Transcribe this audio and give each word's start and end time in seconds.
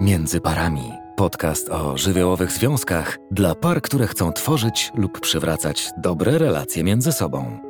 Między 0.00 0.40
parami. 0.40 0.92
Podcast 1.16 1.68
o 1.68 1.98
żywiołowych 1.98 2.52
związkach 2.52 3.18
dla 3.30 3.54
par, 3.54 3.82
które 3.82 4.06
chcą 4.06 4.32
tworzyć 4.32 4.90
lub 4.94 5.20
przywracać 5.20 5.90
dobre 5.96 6.38
relacje 6.38 6.84
między 6.84 7.12
sobą. 7.12 7.60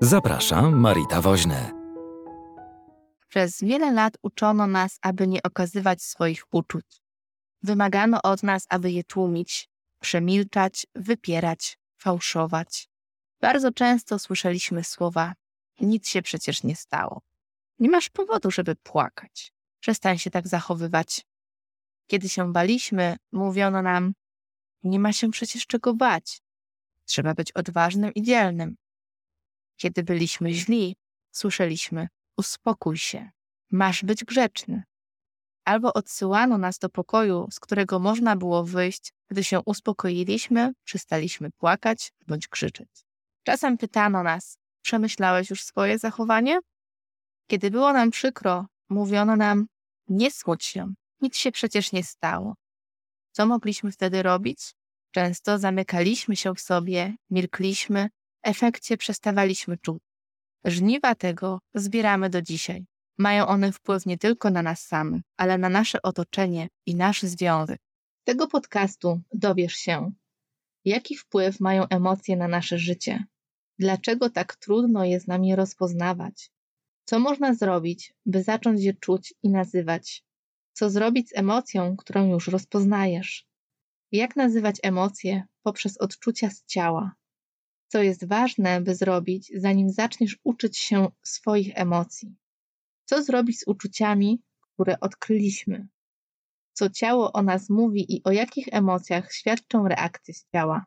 Zapraszam, 0.00 0.80
Marita 0.80 1.20
Woźny. 1.20 1.70
Przez 3.28 3.60
wiele 3.62 3.92
lat 3.92 4.14
uczono 4.22 4.66
nas, 4.66 4.98
aby 5.02 5.26
nie 5.26 5.42
okazywać 5.42 6.02
swoich 6.02 6.44
uczuć. 6.52 6.86
Wymagano 7.62 8.22
od 8.22 8.42
nas, 8.42 8.66
aby 8.68 8.90
je 8.90 9.04
tłumić, 9.04 9.68
przemilczać, 10.00 10.86
wypierać, 10.94 11.78
fałszować. 11.96 12.88
Bardzo 13.40 13.72
często 13.72 14.18
słyszeliśmy 14.18 14.84
słowa: 14.84 15.34
Nic 15.80 16.08
się 16.08 16.22
przecież 16.22 16.62
nie 16.62 16.76
stało. 16.76 17.20
Nie 17.78 17.88
masz 17.88 18.08
powodu, 18.08 18.50
żeby 18.50 18.76
płakać. 18.76 19.52
Przestań 19.80 20.18
się 20.18 20.30
tak 20.30 20.48
zachowywać. 20.48 21.31
Kiedy 22.12 22.28
się 22.28 22.52
baliśmy, 22.52 23.16
mówiono 23.32 23.82
nam: 23.82 24.12
Nie 24.82 24.98
ma 24.98 25.12
się 25.12 25.30
przecież 25.30 25.66
czego 25.66 25.94
bać. 25.94 26.42
Trzeba 27.04 27.34
być 27.34 27.52
odważnym 27.52 28.14
i 28.14 28.22
dzielnym. 28.22 28.76
Kiedy 29.76 30.02
byliśmy 30.02 30.52
źli, 30.52 30.96
słyszeliśmy: 31.30 32.08
Uspokój 32.36 32.96
się, 32.96 33.30
masz 33.70 34.04
być 34.04 34.24
grzeczny. 34.24 34.82
Albo 35.64 35.92
odsyłano 35.92 36.58
nas 36.58 36.78
do 36.78 36.88
pokoju, 36.88 37.48
z 37.50 37.60
którego 37.60 37.98
można 37.98 38.36
było 38.36 38.64
wyjść, 38.64 39.12
gdy 39.28 39.44
się 39.44 39.60
uspokoiliśmy, 39.66 40.72
przestaliśmy 40.84 41.50
płakać 41.50 42.12
bądź 42.26 42.48
krzyczeć. 42.48 43.04
Czasem 43.42 43.78
pytano 43.78 44.22
nas: 44.22 44.58
Przemyślałeś 44.82 45.50
już 45.50 45.64
swoje 45.64 45.98
zachowanie? 45.98 46.60
Kiedy 47.46 47.70
było 47.70 47.92
nam 47.92 48.10
przykro, 48.10 48.66
mówiono 48.88 49.36
nam: 49.36 49.66
Nie 50.08 50.30
smuć 50.30 50.64
się, 50.64 50.94
nic 51.22 51.36
się 51.36 51.52
przecież 51.52 51.92
nie 51.92 52.04
stało. 52.04 52.54
Co 53.32 53.46
mogliśmy 53.46 53.92
wtedy 53.92 54.22
robić? 54.22 54.74
Często 55.10 55.58
zamykaliśmy 55.58 56.36
się 56.36 56.54
w 56.54 56.60
sobie, 56.60 57.14
milkliśmy, 57.30 58.08
w 58.08 58.48
efekcie 58.48 58.96
przestawaliśmy 58.96 59.78
czuć. 59.78 60.02
Żniwa 60.64 61.14
tego 61.14 61.60
zbieramy 61.74 62.30
do 62.30 62.42
dzisiaj. 62.42 62.86
Mają 63.18 63.46
one 63.46 63.72
wpływ 63.72 64.06
nie 64.06 64.18
tylko 64.18 64.50
na 64.50 64.62
nas 64.62 64.86
samych, 64.86 65.22
ale 65.36 65.58
na 65.58 65.68
nasze 65.68 66.02
otoczenie 66.02 66.68
i 66.86 66.94
nasz 66.94 67.22
związek. 67.22 67.80
Z 68.20 68.24
tego 68.24 68.46
podcastu 68.46 69.20
dowiesz 69.32 69.74
się, 69.74 70.12
jaki 70.84 71.16
wpływ 71.16 71.60
mają 71.60 71.88
emocje 71.88 72.36
na 72.36 72.48
nasze 72.48 72.78
życie, 72.78 73.24
dlaczego 73.78 74.30
tak 74.30 74.56
trudno 74.56 75.04
je 75.04 75.20
z 75.20 75.26
nami 75.26 75.56
rozpoznawać, 75.56 76.50
co 77.04 77.18
można 77.18 77.54
zrobić, 77.54 78.14
by 78.26 78.42
zacząć 78.42 78.82
je 78.82 78.94
czuć 78.94 79.34
i 79.42 79.50
nazywać, 79.50 80.24
co 80.72 80.90
zrobić 80.90 81.28
z 81.28 81.36
emocją, 81.36 81.96
którą 81.96 82.28
już 82.28 82.48
rozpoznajesz, 82.48 83.46
jak 84.12 84.36
nazywać 84.36 84.76
emocje 84.82 85.42
poprzez 85.62 85.98
odczucia 85.98 86.50
z 86.50 86.64
ciała, 86.64 87.12
co 87.88 88.02
jest 88.02 88.28
ważne, 88.28 88.80
by 88.80 88.94
zrobić, 88.94 89.52
zanim 89.56 89.90
zaczniesz 89.90 90.38
uczyć 90.44 90.78
się 90.78 91.08
swoich 91.22 91.72
emocji. 91.74 92.36
Co 93.04 93.22
zrobić 93.22 93.60
z 93.60 93.66
uczuciami, 93.66 94.42
które 94.74 95.00
odkryliśmy? 95.00 95.88
Co 96.72 96.90
ciało 96.90 97.32
o 97.32 97.42
nas 97.42 97.70
mówi 97.70 98.16
i 98.16 98.22
o 98.24 98.32
jakich 98.32 98.68
emocjach 98.70 99.32
świadczą 99.32 99.88
reakcje 99.88 100.34
z 100.34 100.46
ciała? 100.52 100.84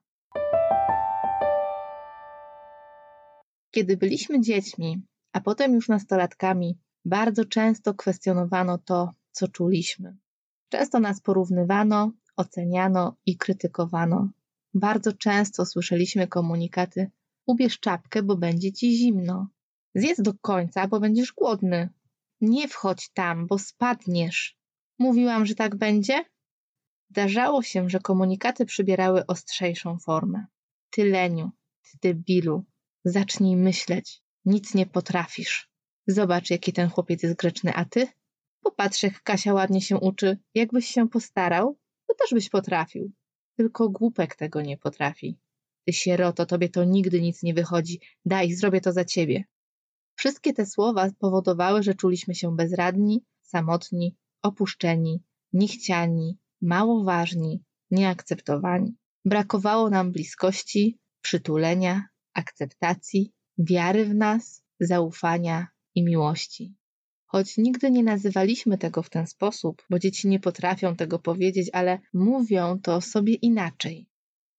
Kiedy 3.71 3.97
byliśmy 3.97 4.41
dziećmi, 4.41 5.01
a 5.33 5.41
potem 5.41 5.73
już 5.73 5.89
nastolatkami, 5.89 6.77
bardzo 7.05 7.45
często 7.45 7.93
kwestionowano 7.93 8.77
to, 8.77 9.13
co 9.35 9.47
czuliśmy. 9.47 10.17
Często 10.69 10.99
nas 10.99 11.21
porównywano, 11.21 12.11
oceniano 12.35 13.15
i 13.25 13.37
krytykowano. 13.37 14.29
Bardzo 14.73 15.13
często 15.13 15.65
słyszeliśmy 15.65 16.27
komunikaty: 16.27 17.11
ubierz 17.45 17.79
czapkę, 17.79 18.23
bo 18.23 18.37
będzie 18.37 18.71
ci 18.71 18.97
zimno. 18.97 19.47
Zjedz 19.95 20.21
do 20.21 20.33
końca, 20.33 20.87
bo 20.87 20.99
będziesz 20.99 21.33
głodny. 21.33 21.89
Nie 22.41 22.67
wchodź 22.67 23.09
tam, 23.13 23.47
bo 23.47 23.59
spadniesz. 23.59 24.57
Mówiłam, 24.99 25.45
że 25.45 25.55
tak 25.55 25.75
będzie? 25.75 26.25
Zdarzało 27.09 27.63
się, 27.63 27.89
że 27.89 27.99
komunikaty 27.99 28.65
przybierały 28.65 29.25
ostrzejszą 29.25 29.99
formę. 29.99 30.45
Ty 30.89 31.05
leniu, 31.09 31.51
ty 31.83 31.97
debilu, 32.01 32.65
zacznij 33.05 33.55
myśleć. 33.55 34.21
Nic 34.45 34.73
nie 34.73 34.85
potrafisz. 34.85 35.69
Zobacz, 36.07 36.49
jaki 36.49 36.73
ten 36.73 36.89
chłopiec 36.89 37.23
jest 37.23 37.35
grzeczny, 37.35 37.73
a 37.73 37.85
ty? 37.85 38.07
Popatrz, 38.65 39.03
jak 39.03 39.23
Kasia 39.23 39.53
ładnie 39.53 39.81
się 39.81 39.97
uczy. 39.97 40.37
Jakbyś 40.55 40.87
się 40.87 41.09
postarał, 41.09 41.77
to 42.07 42.15
też 42.15 42.29
byś 42.33 42.49
potrafił. 42.49 43.11
Tylko 43.57 43.89
głupek 43.89 44.35
tego 44.35 44.61
nie 44.61 44.77
potrafi. 44.77 45.37
Ty 45.87 45.93
sieroto, 45.93 46.45
tobie 46.45 46.69
to 46.69 46.83
nigdy 46.83 47.21
nic 47.21 47.43
nie 47.43 47.53
wychodzi. 47.53 47.99
Daj, 48.25 48.53
zrobię 48.53 48.81
to 48.81 48.91
za 48.91 49.05
ciebie. 49.05 49.43
Wszystkie 50.15 50.53
te 50.53 50.65
słowa 50.65 51.09
powodowały, 51.19 51.83
że 51.83 51.93
czuliśmy 51.93 52.35
się 52.35 52.55
bezradni, 52.55 53.23
samotni, 53.41 54.15
opuszczeni, 54.41 55.23
niechciani, 55.53 56.37
mało 56.61 57.03
ważni, 57.03 57.63
nieakceptowani. 57.91 58.95
Brakowało 59.25 59.89
nam 59.89 60.11
bliskości, 60.11 60.99
przytulenia, 61.21 62.07
akceptacji, 62.33 63.31
wiary 63.57 64.05
w 64.05 64.15
nas, 64.15 64.63
zaufania 64.79 65.67
i 65.95 66.03
miłości. 66.03 66.75
Choć 67.25 67.57
nigdy 67.57 67.91
nie 67.91 68.03
nazywaliśmy 68.03 68.77
tego 68.77 69.03
w 69.03 69.09
ten 69.09 69.27
sposób, 69.27 69.85
bo 69.89 69.99
dzieci 69.99 70.27
nie 70.27 70.39
potrafią 70.39 70.95
tego 70.95 71.19
powiedzieć, 71.19 71.69
ale 71.73 71.99
mówią 72.13 72.79
to 72.79 73.01
sobie 73.01 73.33
inaczej. 73.33 74.07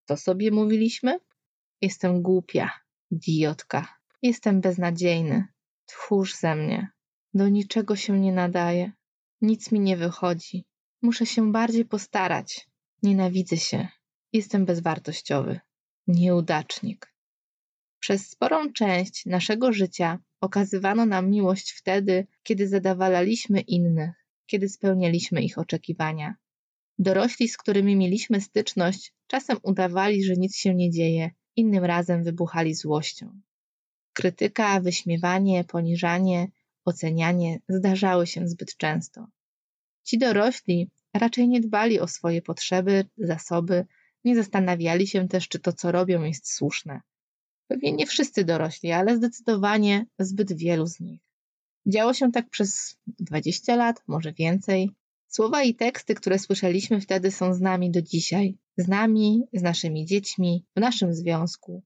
To 0.07 0.17
sobie 0.17 0.51
mówiliśmy? 0.51 1.19
Jestem 1.81 2.23
głupia, 2.23 2.71
idiotka, 3.11 3.99
jestem 4.23 4.61
beznadziejny, 4.61 5.45
tchórz 5.87 6.35
ze 6.35 6.57
mnie, 6.57 6.89
do 7.35 7.49
niczego 7.49 7.97
się 7.97 8.21
nie 8.21 8.33
nadaje, 8.33 8.93
nic 9.41 9.73
mi 9.73 9.81
nie 9.81 9.97
wychodzi, 9.97 10.65
muszę 11.03 11.27
się 11.27 11.53
bardziej 11.53 11.85
postarać, 11.85 12.69
nienawidzę 13.03 13.57
się, 13.57 13.89
jestem 14.33 14.65
bezwartościowy, 14.65 15.61
nieudacznik. 16.07 17.15
Przez 18.01 18.31
sporą 18.31 18.73
część 18.73 19.27
naszego 19.27 19.73
życia 19.73 20.19
okazywano 20.41 21.07
nam 21.07 21.31
miłość 21.31 21.73
wtedy, 21.73 22.27
kiedy 22.43 22.69
zadawalaliśmy 22.69 23.61
innych, 23.61 24.11
kiedy 24.47 24.69
spełnialiśmy 24.69 25.43
ich 25.43 25.59
oczekiwania. 25.59 26.35
Dorośli, 26.99 27.49
z 27.49 27.57
którymi 27.57 27.97
mieliśmy 27.97 28.41
styczność, 28.41 29.13
czasem 29.27 29.59
udawali, 29.63 30.25
że 30.25 30.35
nic 30.35 30.57
się 30.57 30.75
nie 30.75 30.91
dzieje, 30.91 31.31
innym 31.57 31.85
razem 31.85 32.25
wybuchali 32.25 32.75
złością. 32.75 33.41
Krytyka, 34.13 34.81
wyśmiewanie, 34.81 35.65
poniżanie, 35.65 36.49
ocenianie 36.85 37.61
zdarzały 37.69 38.27
się 38.27 38.49
zbyt 38.49 38.77
często. 38.77 39.27
Ci 40.05 40.19
dorośli 40.19 40.91
raczej 41.15 41.49
nie 41.49 41.61
dbali 41.61 42.01
o 42.01 42.09
swoje 42.09 42.43
potrzeby, 42.43 43.05
zasoby, 43.19 43.87
nie 44.25 44.37
zastanawiali 44.37 45.07
się 45.07 45.29
też, 45.29 45.49
czy 45.49 45.59
to, 45.59 45.73
co 45.73 45.93
robią, 45.93 46.23
jest 46.23 46.55
słuszne. 46.55 47.01
Pewnie 47.69 47.93
nie 47.93 48.07
wszyscy 48.07 48.45
dorośli, 48.45 48.93
ale 48.93 49.17
zdecydowanie 49.17 50.07
zbyt 50.19 50.53
wielu 50.53 50.87
z 50.87 51.01
nich. 51.01 51.21
Działo 51.87 52.15
się 52.15 52.33
tak 52.33 52.51
przez 52.51 52.97
20 53.07 53.77
lat, 53.77 54.03
może 54.07 54.33
więcej. 54.33 54.91
Słowa 55.29 55.63
i 55.63 55.75
teksty, 55.75 56.15
które 56.15 56.39
słyszeliśmy 56.39 57.01
wtedy, 57.01 57.31
są 57.31 57.55
z 57.55 57.61
nami 57.61 57.91
do 57.91 58.03
dzisiaj. 58.03 58.59
Z 58.77 58.89
nami, 58.89 59.43
z 59.53 59.63
naszymi 59.63 60.07
dziećmi, 60.07 60.65
w 60.77 60.81
naszym 60.81 61.15
związku. 61.15 61.83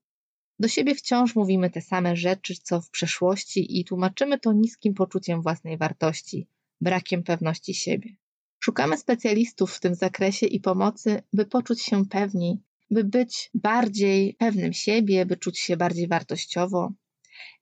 Do 0.59 0.69
siebie 0.69 0.95
wciąż 0.95 1.35
mówimy 1.35 1.71
te 1.71 1.81
same 1.81 2.17
rzeczy, 2.17 2.55
co 2.63 2.81
w 2.81 2.91
przeszłości, 2.91 3.81
i 3.81 3.85
tłumaczymy 3.85 4.39
to 4.39 4.53
niskim 4.53 4.95
poczuciem 4.95 5.43
własnej 5.43 5.79
wartości, 5.79 6.47
brakiem 6.81 7.23
pewności 7.23 7.75
siebie. 7.75 8.17
Szukamy 8.59 8.97
specjalistów 8.97 9.75
w 9.75 9.81
tym 9.81 9.95
zakresie 9.95 10.47
i 10.47 10.61
pomocy, 10.61 11.23
by 11.33 11.47
poczuć 11.47 11.83
się 11.83 12.07
pewniej, 12.07 12.59
by 12.91 13.05
być 13.05 13.51
bardziej 13.55 14.35
pewnym 14.35 14.73
siebie, 14.73 15.27
by 15.27 15.37
czuć 15.37 15.59
się 15.59 15.77
bardziej 15.77 16.09
wartościowo, 16.09 16.93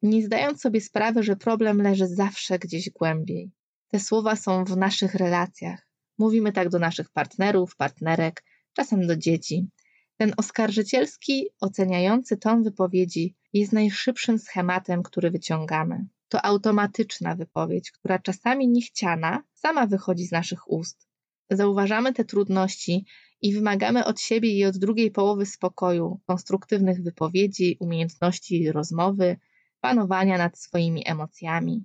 nie 0.02 0.22
zdając 0.22 0.60
sobie 0.60 0.80
sprawy, 0.80 1.22
że 1.22 1.36
problem 1.36 1.82
leży 1.82 2.06
zawsze 2.06 2.58
gdzieś 2.58 2.90
głębiej. 2.90 3.50
Te 3.88 4.00
słowa 4.00 4.36
są 4.36 4.64
w 4.64 4.76
naszych 4.76 5.14
relacjach. 5.14 5.88
Mówimy 6.18 6.52
tak 6.52 6.68
do 6.68 6.78
naszych 6.78 7.10
partnerów, 7.10 7.76
partnerek, 7.76 8.44
czasem 8.72 9.06
do 9.06 9.16
dzieci. 9.16 9.68
Ten 10.16 10.32
oskarżycielski, 10.36 11.48
oceniający 11.60 12.36
ton 12.36 12.62
wypowiedzi 12.62 13.36
jest 13.52 13.72
najszybszym 13.72 14.38
schematem, 14.38 15.02
który 15.02 15.30
wyciągamy. 15.30 16.06
To 16.28 16.44
automatyczna 16.44 17.34
wypowiedź, 17.34 17.90
która 17.90 18.18
czasami 18.18 18.68
niechciana 18.68 19.42
sama 19.54 19.86
wychodzi 19.86 20.26
z 20.26 20.32
naszych 20.32 20.70
ust. 20.70 21.07
Zauważamy 21.50 22.14
te 22.14 22.24
trudności 22.24 23.06
i 23.42 23.52
wymagamy 23.54 24.04
od 24.04 24.20
siebie 24.20 24.50
i 24.50 24.64
od 24.64 24.76
drugiej 24.76 25.10
połowy 25.10 25.46
spokoju, 25.46 26.20
konstruktywnych 26.26 27.02
wypowiedzi, 27.02 27.76
umiejętności 27.80 28.72
rozmowy, 28.72 29.36
panowania 29.80 30.38
nad 30.38 30.58
swoimi 30.58 31.02
emocjami. 31.06 31.84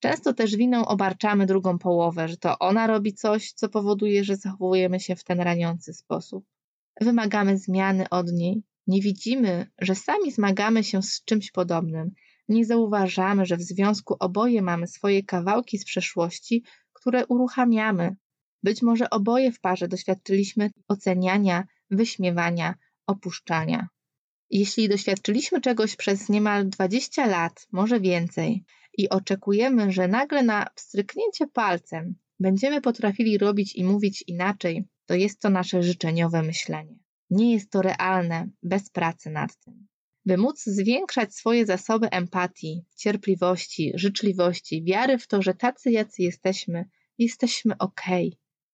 Często 0.00 0.34
też 0.34 0.56
winą 0.56 0.86
obarczamy 0.86 1.46
drugą 1.46 1.78
połowę, 1.78 2.28
że 2.28 2.36
to 2.36 2.58
ona 2.58 2.86
robi 2.86 3.14
coś, 3.14 3.52
co 3.52 3.68
powoduje, 3.68 4.24
że 4.24 4.36
zachowujemy 4.36 5.00
się 5.00 5.16
w 5.16 5.24
ten 5.24 5.40
raniący 5.40 5.94
sposób. 5.94 6.44
Wymagamy 7.00 7.58
zmiany 7.58 8.08
od 8.08 8.32
niej, 8.32 8.62
nie 8.86 9.00
widzimy, 9.00 9.70
że 9.78 9.94
sami 9.94 10.32
zmagamy 10.32 10.84
się 10.84 11.02
z 11.02 11.24
czymś 11.24 11.50
podobnym, 11.50 12.10
nie 12.48 12.64
zauważamy, 12.64 13.46
że 13.46 13.56
w 13.56 13.62
związku 13.62 14.16
oboje 14.20 14.62
mamy 14.62 14.86
swoje 14.86 15.22
kawałki 15.22 15.78
z 15.78 15.84
przeszłości, 15.84 16.64
które 16.92 17.26
uruchamiamy. 17.26 18.16
Być 18.62 18.82
może 18.82 19.10
oboje 19.10 19.52
w 19.52 19.60
parze 19.60 19.88
doświadczyliśmy 19.88 20.70
oceniania, 20.88 21.64
wyśmiewania, 21.90 22.74
opuszczania. 23.06 23.88
Jeśli 24.50 24.88
doświadczyliśmy 24.88 25.60
czegoś 25.60 25.96
przez 25.96 26.28
niemal 26.28 26.68
20 26.68 27.26
lat, 27.26 27.66
może 27.72 28.00
więcej, 28.00 28.64
i 28.98 29.08
oczekujemy, 29.08 29.92
że 29.92 30.08
nagle 30.08 30.42
na 30.42 30.66
pstryknięcie 30.74 31.46
palcem 31.46 32.14
będziemy 32.40 32.80
potrafili 32.80 33.38
robić 33.38 33.76
i 33.76 33.84
mówić 33.84 34.24
inaczej, 34.26 34.84
to 35.06 35.14
jest 35.14 35.40
to 35.40 35.50
nasze 35.50 35.82
życzeniowe 35.82 36.42
myślenie. 36.42 36.98
Nie 37.30 37.52
jest 37.52 37.70
to 37.70 37.82
realne 37.82 38.48
bez 38.62 38.90
pracy 38.90 39.30
nad 39.30 39.56
tym. 39.64 39.86
By 40.26 40.36
móc 40.36 40.62
zwiększać 40.62 41.34
swoje 41.34 41.66
zasoby 41.66 42.10
empatii, 42.10 42.84
cierpliwości, 42.96 43.92
życzliwości, 43.94 44.84
wiary 44.84 45.18
w 45.18 45.26
to, 45.26 45.42
że 45.42 45.54
tacy 45.54 45.90
jacy 45.90 46.22
jesteśmy, 46.22 46.84
jesteśmy 47.18 47.78
ok. 47.78 48.02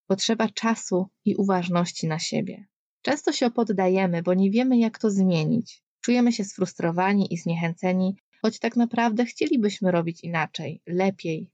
Potrzeba 0.07 0.49
czasu 0.49 1.09
i 1.25 1.37
uważności 1.37 2.07
na 2.07 2.19
siebie. 2.19 2.67
Często 3.03 3.33
się 3.33 3.51
poddajemy, 3.51 4.23
bo 4.23 4.35
nie 4.35 4.51
wiemy, 4.51 4.79
jak 4.79 4.99
to 4.99 5.11
zmienić. 5.11 5.83
Czujemy 6.01 6.33
się 6.33 6.45
sfrustrowani 6.45 7.35
i 7.35 7.37
zniechęceni, 7.37 8.17
choć 8.43 8.59
tak 8.59 8.77
naprawdę 8.77 9.25
chcielibyśmy 9.25 9.91
robić 9.91 10.25
inaczej, 10.25 10.83
lepiej. 10.87 11.51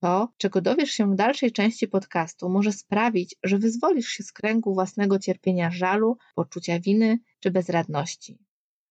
To, 0.00 0.28
czego 0.36 0.60
dowiesz 0.60 0.90
się 0.90 1.12
w 1.12 1.16
dalszej 1.16 1.52
części 1.52 1.88
podcastu, 1.88 2.48
może 2.48 2.72
sprawić, 2.72 3.36
że 3.42 3.58
wyzwolisz 3.58 4.08
się 4.08 4.22
z 4.22 4.32
kręgu 4.32 4.74
własnego 4.74 5.18
cierpienia 5.18 5.70
żalu, 5.70 6.16
poczucia 6.34 6.80
winy 6.80 7.18
czy 7.40 7.50
bezradności. 7.50 8.38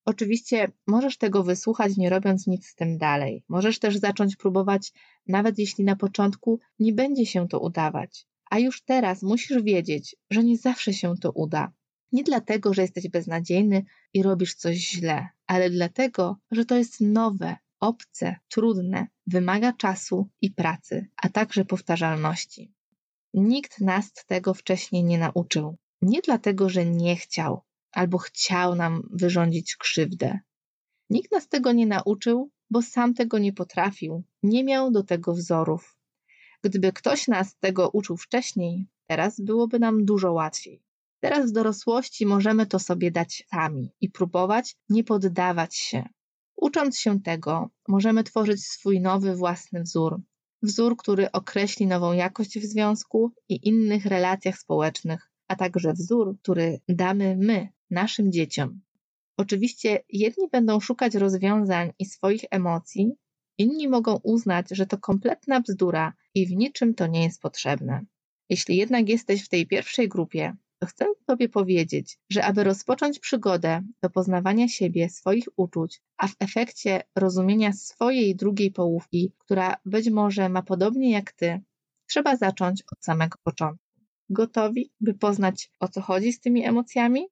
Oczywiście 0.06 0.72
możesz 0.88 1.18
tego 1.18 1.44
wysłuchać, 1.44 1.98
nie 1.98 2.10
robiąc 2.10 2.48
nic 2.48 2.68
z 2.68 2.76
tym 2.76 2.98
dalej. 2.98 3.44
Możesz 3.48 3.80
też 3.80 3.98
zacząć 3.98 4.36
próbować, 4.36 4.92
nawet 5.28 5.60
jeśli 5.60 5.84
na 5.84 5.96
początku 5.96 6.60
nie 6.80 6.94
będzie 6.94 7.26
się 7.26 7.48
to 7.48 7.60
udawać. 7.60 8.28
A 8.54 8.60
już 8.60 8.82
teraz 8.82 9.24
musisz 9.24 9.64
wiedzieć, 9.64 10.16
że 10.30 10.44
nie 10.44 10.58
zawsze 10.58 10.94
się 10.94 11.18
to 11.18 11.32
uda. 11.32 11.72
Nie 12.12 12.24
dlatego, 12.24 12.74
że 12.74 12.82
jesteś 12.82 13.08
beznadziejny 13.08 13.86
i 14.14 14.24
robisz 14.24 14.56
coś 14.56 14.78
źle, 14.78 15.28
ale 15.48 15.70
dlatego, 15.70 16.38
że 16.52 16.66
to 16.66 16.76
jest 16.76 17.02
nowe, 17.02 17.58
obce, 17.80 18.36
trudne, 18.50 19.08
wymaga 19.28 19.74
czasu 19.74 20.30
i 20.42 20.52
pracy, 20.52 21.08
a 21.18 21.30
także 21.30 21.66
powtarzalności. 21.66 22.74
Nikt 23.34 23.82
nas 23.82 24.14
tego 24.14 24.54
wcześniej 24.54 25.04
nie 25.04 25.18
nauczył. 25.18 25.78
Nie 26.02 26.22
dlatego, 26.22 26.70
że 26.70 26.86
nie 26.86 27.16
chciał 27.16 27.62
albo 27.92 28.18
chciał 28.18 28.76
nam 28.76 29.10
wyrządzić 29.12 29.76
krzywdę. 29.76 30.40
Nikt 31.10 31.32
nas 31.32 31.48
tego 31.48 31.72
nie 31.72 31.86
nauczył, 31.86 32.50
bo 32.70 32.82
sam 32.82 33.14
tego 33.14 33.38
nie 33.38 33.54
potrafił, 33.54 34.24
nie 34.44 34.64
miał 34.64 34.92
do 34.92 35.04
tego 35.04 35.34
wzorów. 35.34 35.98
Gdyby 36.64 36.94
ktoś 36.94 37.28
nas 37.28 37.58
tego 37.60 37.90
uczył 37.90 38.18
wcześniej, 38.18 38.88
teraz 39.08 39.40
byłoby 39.40 39.80
nam 39.80 40.06
dużo 40.06 40.34
łatwiej. 40.34 40.84
Teraz 41.20 41.50
w 41.50 41.54
dorosłości 41.54 42.26
możemy 42.26 42.66
to 42.66 42.80
sobie 42.80 43.12
dać 43.12 43.46
sami 43.52 43.92
i 44.02 44.10
próbować 44.10 44.76
nie 44.90 45.04
poddawać 45.04 45.76
się. 45.76 46.10
Ucząc 46.56 47.00
się 47.00 47.22
tego, 47.22 47.70
możemy 47.88 48.24
tworzyć 48.24 48.66
swój 48.66 49.02
nowy 49.02 49.36
własny 49.36 49.84
wzór. 49.84 50.22
Wzór, 50.62 50.98
który 50.98 51.32
określi 51.32 51.88
nową 51.88 52.14
jakość 52.14 52.60
w 52.60 52.66
związku 52.66 53.32
i 53.50 53.68
innych 53.68 54.06
relacjach 54.06 54.58
społecznych, 54.58 55.32
a 55.48 55.56
także 55.56 55.94
wzór, 55.94 56.38
który 56.42 56.80
damy 56.90 57.38
my 57.40 57.70
naszym 57.90 58.32
dzieciom. 58.32 58.82
Oczywiście 59.38 60.04
jedni 60.10 60.50
będą 60.52 60.80
szukać 60.80 61.16
rozwiązań 61.16 61.92
i 62.00 62.06
swoich 62.06 62.46
emocji, 62.52 63.12
inni 63.58 63.88
mogą 63.88 64.20
uznać, 64.24 64.66
że 64.72 64.86
to 64.86 64.98
kompletna 64.98 65.62
bzdura 65.62 66.14
i 66.36 66.48
w 66.48 66.52
niczym 66.52 66.94
to 66.94 67.08
nie 67.08 67.24
jest 67.24 67.42
potrzebne. 67.42 68.06
Jeśli 68.50 68.78
jednak 68.78 69.10
jesteś 69.10 69.46
w 69.46 69.50
tej 69.50 69.68
pierwszej 69.68 70.10
grupie, 70.10 70.56
to 70.80 70.88
chcę 70.88 71.06
Tobie 71.26 71.50
powiedzieć, 71.50 72.20
że 72.30 72.46
aby 72.46 72.64
rozpocząć 72.64 73.20
przygodę 73.20 73.82
do 74.02 74.10
poznawania 74.10 74.68
siebie, 74.68 75.10
swoich 75.10 75.46
uczuć, 75.56 76.02
a 76.18 76.28
w 76.28 76.36
efekcie 76.40 77.04
rozumienia 77.16 77.74
swojej 77.74 78.36
drugiej 78.36 78.72
połówki, 78.72 79.34
która 79.38 79.78
być 79.86 80.10
może 80.10 80.50
ma 80.50 80.62
podobnie 80.62 81.12
jak 81.12 81.32
Ty, 81.32 81.62
trzeba 82.08 82.36
zacząć 82.36 82.84
od 82.92 83.04
samego 83.04 83.38
początku. 83.44 83.86
Gotowi, 84.30 84.92
by 85.02 85.14
poznać 85.14 85.72
o 85.80 85.88
co 85.88 86.02
chodzi 86.02 86.34
z 86.34 86.40
tymi 86.40 86.66
emocjami? 86.66 87.28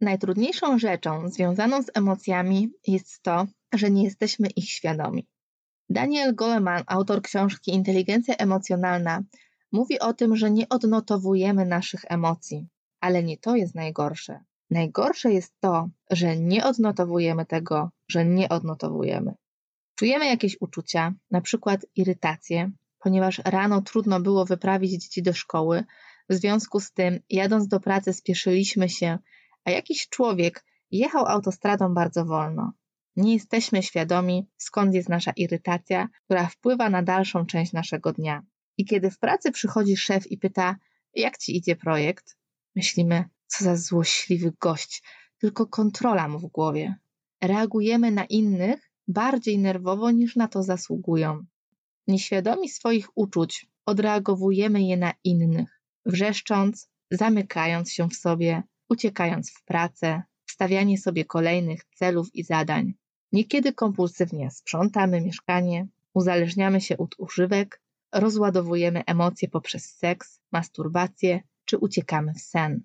Najtrudniejszą 0.00 0.78
rzeczą 0.78 1.28
związaną 1.28 1.82
z 1.82 1.90
emocjami 1.94 2.70
jest 2.86 3.22
to, 3.22 3.46
że 3.74 3.90
nie 3.90 4.04
jesteśmy 4.04 4.48
ich 4.56 4.70
świadomi. 4.70 5.28
Daniel 5.90 6.34
Goleman, 6.34 6.82
autor 6.86 7.22
książki 7.22 7.74
Inteligencja 7.74 8.34
emocjonalna, 8.36 9.22
mówi 9.72 10.00
o 10.00 10.14
tym, 10.14 10.36
że 10.36 10.50
nie 10.50 10.68
odnotowujemy 10.68 11.66
naszych 11.66 12.04
emocji, 12.08 12.68
ale 13.00 13.22
nie 13.22 13.38
to 13.38 13.56
jest 13.56 13.74
najgorsze. 13.74 14.40
Najgorsze 14.70 15.32
jest 15.32 15.54
to, 15.60 15.88
że 16.10 16.36
nie 16.36 16.64
odnotowujemy 16.64 17.46
tego, 17.46 17.90
że 18.08 18.24
nie 18.24 18.48
odnotowujemy. 18.48 19.34
Czujemy 19.94 20.26
jakieś 20.26 20.56
uczucia, 20.60 21.14
na 21.30 21.40
przykład 21.40 21.86
irytację, 21.96 22.70
ponieważ 22.98 23.40
rano 23.44 23.82
trudno 23.82 24.20
było 24.20 24.44
wyprawić 24.44 25.02
dzieci 25.02 25.22
do 25.22 25.32
szkoły, 25.32 25.84
w 26.28 26.34
związku 26.34 26.80
z 26.80 26.92
tym, 26.92 27.20
jadąc 27.30 27.68
do 27.68 27.80
pracy, 27.80 28.12
spieszyliśmy 28.12 28.88
się, 28.88 29.18
a 29.64 29.70
jakiś 29.70 30.08
człowiek 30.08 30.64
jechał 30.90 31.26
autostradą 31.26 31.94
bardzo 31.94 32.24
wolno. 32.24 32.72
Nie 33.16 33.34
jesteśmy 33.34 33.82
świadomi, 33.82 34.46
skąd 34.56 34.94
jest 34.94 35.08
nasza 35.08 35.32
irytacja, 35.36 36.08
która 36.24 36.46
wpływa 36.46 36.90
na 36.90 37.02
dalszą 37.02 37.46
część 37.46 37.72
naszego 37.72 38.12
dnia. 38.12 38.42
I 38.78 38.84
kiedy 38.84 39.10
w 39.10 39.18
pracy 39.18 39.52
przychodzi 39.52 39.96
szef 39.96 40.30
i 40.30 40.38
pyta, 40.38 40.76
jak 41.14 41.38
ci 41.38 41.56
idzie 41.56 41.76
projekt, 41.76 42.36
myślimy, 42.76 43.24
co 43.46 43.64
za 43.64 43.76
złośliwy 43.76 44.52
gość, 44.60 45.02
tylko 45.38 45.66
kontrola 45.66 46.28
mu 46.28 46.38
w 46.38 46.46
głowie. 46.46 46.94
Reagujemy 47.42 48.10
na 48.10 48.24
innych 48.24 48.90
bardziej 49.08 49.58
nerwowo 49.58 50.10
niż 50.10 50.36
na 50.36 50.48
to 50.48 50.62
zasługują. 50.62 51.44
Nieświadomi 52.06 52.68
swoich 52.68 53.08
uczuć, 53.14 53.66
odreagowujemy 53.86 54.82
je 54.82 54.96
na 54.96 55.12
innych, 55.24 55.80
wrzeszcząc, 56.06 56.90
zamykając 57.10 57.92
się 57.92 58.08
w 58.08 58.14
sobie, 58.14 58.62
uciekając 58.88 59.50
w 59.50 59.64
pracę, 59.64 60.22
stawianie 60.50 60.98
sobie 60.98 61.24
kolejnych 61.24 61.84
celów 61.84 62.34
i 62.34 62.44
zadań. 62.44 62.94
Niekiedy 63.32 63.72
kompulsywnie 63.72 64.50
sprzątamy 64.50 65.20
mieszkanie, 65.20 65.86
uzależniamy 66.14 66.80
się 66.80 66.98
od 66.98 67.14
używek, 67.18 67.82
rozładowujemy 68.12 69.04
emocje 69.06 69.48
poprzez 69.48 69.84
seks, 69.84 70.40
masturbację 70.52 71.42
czy 71.64 71.78
uciekamy 71.78 72.34
w 72.34 72.40
sen. 72.40 72.82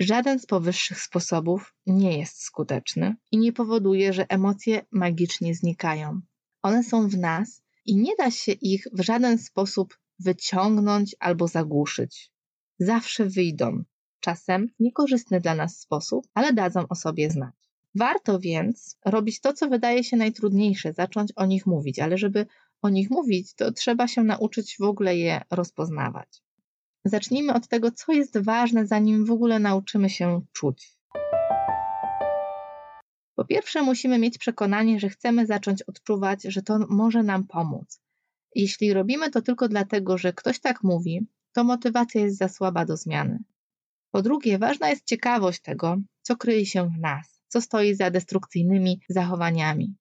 Żaden 0.00 0.38
z 0.38 0.46
powyższych 0.46 1.00
sposobów 1.00 1.74
nie 1.86 2.18
jest 2.18 2.42
skuteczny 2.42 3.16
i 3.30 3.38
nie 3.38 3.52
powoduje, 3.52 4.12
że 4.12 4.26
emocje 4.28 4.86
magicznie 4.90 5.54
znikają. 5.54 6.20
One 6.62 6.84
są 6.84 7.08
w 7.08 7.18
nas 7.18 7.62
i 7.86 7.96
nie 7.96 8.16
da 8.16 8.30
się 8.30 8.52
ich 8.52 8.86
w 8.92 9.00
żaden 9.02 9.38
sposób 9.38 9.98
wyciągnąć 10.18 11.16
albo 11.18 11.48
zagłuszyć. 11.48 12.32
Zawsze 12.78 13.26
wyjdą, 13.26 13.84
czasem 14.20 14.68
w 14.68 14.80
niekorzystny 14.80 15.40
dla 15.40 15.54
nas 15.54 15.78
sposób, 15.78 16.26
ale 16.34 16.52
dadzą 16.52 16.88
o 16.88 16.94
sobie 16.94 17.30
znać. 17.30 17.61
Warto 17.94 18.38
więc 18.38 18.98
robić 19.04 19.40
to, 19.40 19.52
co 19.52 19.68
wydaje 19.68 20.04
się 20.04 20.16
najtrudniejsze, 20.16 20.92
zacząć 20.92 21.32
o 21.36 21.46
nich 21.46 21.66
mówić, 21.66 21.98
ale 21.98 22.18
żeby 22.18 22.46
o 22.82 22.88
nich 22.88 23.10
mówić, 23.10 23.54
to 23.54 23.72
trzeba 23.72 24.08
się 24.08 24.22
nauczyć 24.24 24.76
w 24.78 24.82
ogóle 24.82 25.16
je 25.16 25.40
rozpoznawać. 25.50 26.42
Zacznijmy 27.04 27.54
od 27.54 27.68
tego, 27.68 27.90
co 27.90 28.12
jest 28.12 28.38
ważne, 28.38 28.86
zanim 28.86 29.24
w 29.24 29.30
ogóle 29.30 29.58
nauczymy 29.58 30.10
się 30.10 30.40
czuć. 30.52 30.98
Po 33.34 33.44
pierwsze, 33.44 33.82
musimy 33.82 34.18
mieć 34.18 34.38
przekonanie, 34.38 35.00
że 35.00 35.08
chcemy 35.08 35.46
zacząć 35.46 35.82
odczuwać, 35.82 36.42
że 36.42 36.62
to 36.62 36.78
może 36.88 37.22
nam 37.22 37.46
pomóc. 37.46 38.00
Jeśli 38.54 38.92
robimy 38.92 39.30
to 39.30 39.42
tylko 39.42 39.68
dlatego, 39.68 40.18
że 40.18 40.32
ktoś 40.32 40.60
tak 40.60 40.82
mówi, 40.82 41.26
to 41.52 41.64
motywacja 41.64 42.20
jest 42.20 42.36
za 42.36 42.48
słaba 42.48 42.84
do 42.84 42.96
zmiany. 42.96 43.38
Po 44.10 44.22
drugie, 44.22 44.58
ważna 44.58 44.90
jest 44.90 45.06
ciekawość 45.06 45.60
tego, 45.60 45.96
co 46.22 46.36
kryje 46.36 46.66
się 46.66 46.90
w 46.90 46.98
nas, 47.00 47.31
co 47.52 47.60
stoi 47.60 47.94
za 47.94 48.10
destrukcyjnymi 48.10 49.00
zachowaniami. 49.08 49.96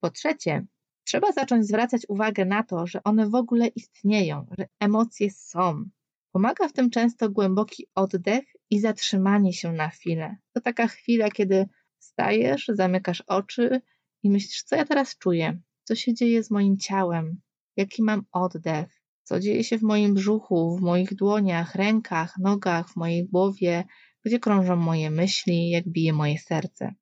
Po 0.00 0.10
trzecie, 0.10 0.66
trzeba 1.04 1.32
zacząć 1.32 1.66
zwracać 1.66 2.02
uwagę 2.08 2.44
na 2.44 2.62
to, 2.62 2.86
że 2.86 3.02
one 3.02 3.28
w 3.28 3.34
ogóle 3.34 3.66
istnieją, 3.66 4.46
że 4.58 4.66
emocje 4.80 5.30
są. 5.30 5.84
Pomaga 6.32 6.68
w 6.68 6.72
tym 6.72 6.90
często 6.90 7.30
głęboki 7.30 7.86
oddech 7.94 8.44
i 8.70 8.80
zatrzymanie 8.80 9.52
się 9.52 9.72
na 9.72 9.88
chwilę. 9.88 10.36
To 10.52 10.60
taka 10.60 10.86
chwila, 10.86 11.30
kiedy 11.30 11.68
stajesz, 11.98 12.66
zamykasz 12.68 13.20
oczy 13.20 13.80
i 14.22 14.30
myślisz, 14.30 14.62
co 14.62 14.76
ja 14.76 14.84
teraz 14.84 15.18
czuję, 15.18 15.60
co 15.84 15.94
się 15.94 16.14
dzieje 16.14 16.42
z 16.42 16.50
moim 16.50 16.78
ciałem, 16.78 17.40
jaki 17.76 18.02
mam 18.02 18.22
oddech, 18.32 19.02
co 19.22 19.40
dzieje 19.40 19.64
się 19.64 19.78
w 19.78 19.82
moim 19.82 20.14
brzuchu, 20.14 20.76
w 20.76 20.80
moich 20.80 21.14
dłoniach, 21.14 21.74
rękach, 21.74 22.38
nogach, 22.38 22.88
w 22.88 22.96
mojej 22.96 23.28
głowie, 23.28 23.84
gdzie 24.24 24.38
krążą 24.38 24.76
moje 24.76 25.10
myśli, 25.10 25.70
jak 25.70 25.88
bije 25.88 26.12
moje 26.12 26.38
serce. 26.38 26.94